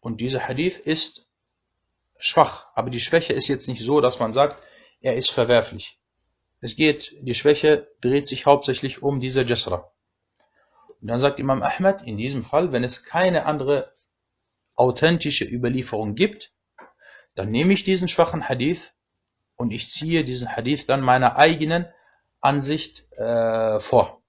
[0.00, 1.28] und dieser Hadith ist
[2.18, 2.68] schwach.
[2.74, 4.62] Aber die Schwäche ist jetzt nicht so, dass man sagt,
[5.00, 5.98] er ist verwerflich.
[6.60, 9.90] Es geht, die Schwäche dreht sich hauptsächlich um diese Jasra.
[11.00, 13.92] Und dann sagt Imam Ahmad, in diesem Fall, wenn es keine andere
[14.74, 16.52] authentische Überlieferung gibt,
[17.34, 18.94] dann nehme ich diesen schwachen Hadith
[19.56, 21.86] und ich ziehe diesen Hadith dann meiner eigenen
[22.40, 24.20] Ansicht äh, vor.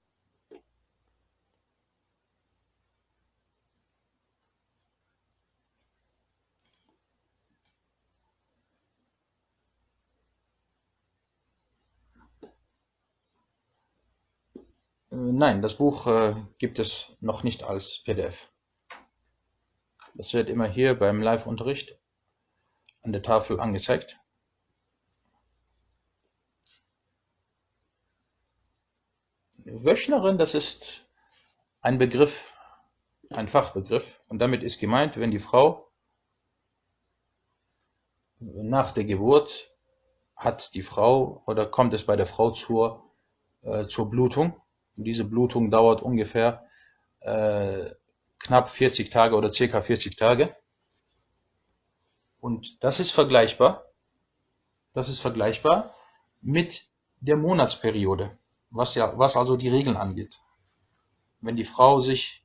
[15.12, 18.52] Äh, nein, das Buch äh, gibt es noch nicht als PDF.
[20.14, 21.98] Das wird immer hier beim Live-Unterricht
[23.02, 24.20] an der Tafel angezeigt.
[29.66, 31.08] Wöchnerin, das ist
[31.82, 32.54] ein Begriff,
[33.32, 34.22] ein Fachbegriff.
[34.28, 35.92] Und damit ist gemeint, wenn die Frau
[38.38, 39.72] nach der Geburt
[40.36, 43.12] hat die Frau oder kommt es bei der Frau zur,
[43.64, 44.61] äh, zur Blutung
[44.96, 46.66] diese Blutung dauert ungefähr
[47.22, 47.92] äh,
[48.40, 50.56] knapp 40 Tage oder circa 40 Tage.
[52.40, 53.86] Und das ist vergleichbar.
[54.94, 55.96] Das ist vergleichbar
[56.42, 56.90] mit
[57.20, 58.38] der Monatsperiode,
[58.72, 60.40] was ja, was also die Regeln angeht.
[61.40, 62.44] Wenn die Frau sich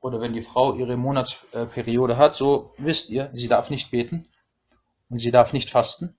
[0.00, 4.28] oder wenn die Frau ihre Monatsperiode hat, so wisst ihr, sie darf nicht beten
[5.08, 6.16] und sie darf nicht fasten.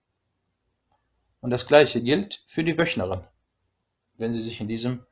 [1.42, 3.24] Und das gleiche gilt für die Wöchnerin.
[4.22, 5.06] Wenn sie sich in, diesem,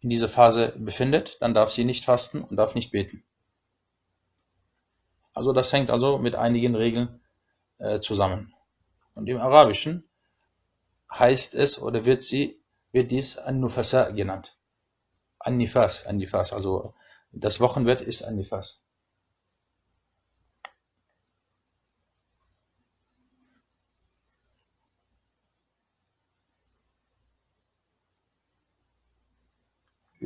[0.00, 3.22] in dieser Phase befindet, dann darf sie nicht fasten und darf nicht beten.
[5.34, 7.20] Also das hängt also mit einigen Regeln
[7.78, 8.52] äh, zusammen.
[9.14, 10.08] Und im Arabischen
[11.12, 14.56] heißt es oder wird sie wird dies An-Nufasa genannt.
[15.38, 16.94] An-Nifas, An-Nifas, also
[17.32, 18.82] das Wochenbett ist An-Nifas.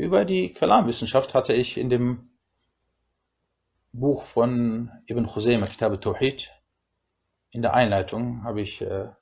[0.03, 2.29] Über die Kalamwissenschaft hatte ich in dem
[3.93, 6.51] Buch von Ibn Khuzaymah, Kitab al-Tawhid,
[7.53, 9.13] in der Einleitung habe ich äh,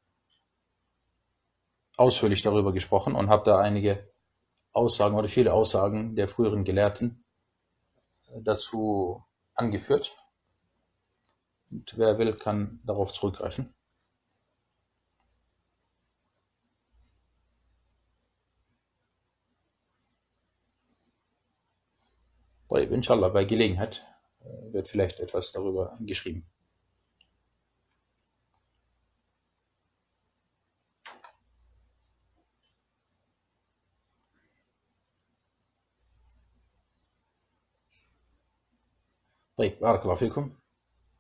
[1.99, 4.11] ausführlich darüber gesprochen und habe da einige
[4.73, 7.27] Aussagen oder viele Aussagen der früheren Gelehrten
[8.29, 9.23] äh, dazu
[9.53, 10.17] angeführt.
[11.71, 13.75] Und wer will, kann darauf zurückgreifen.
[22.72, 24.06] Inshallah, bei Gelegenheit
[24.42, 26.46] äh, wird vielleicht etwas darüber geschrieben.
[39.58, 40.52] طيب بارك الله فيكم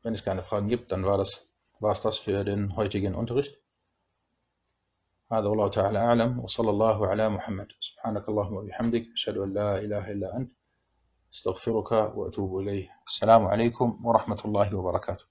[0.03, 1.47] wenn es keine Fragen gibt dann war das
[1.80, 3.55] war es das für den heutigen Unterricht
[5.32, 10.11] هذا والله تعالى أعلم وصلى الله على محمد سبحانك اللهم وبحمدك أشهد أن لا إله
[10.11, 10.51] إلا أنت
[11.35, 15.24] أستغفرك وأتوب إليه السلام عليكم ورحمة الله وبركاته.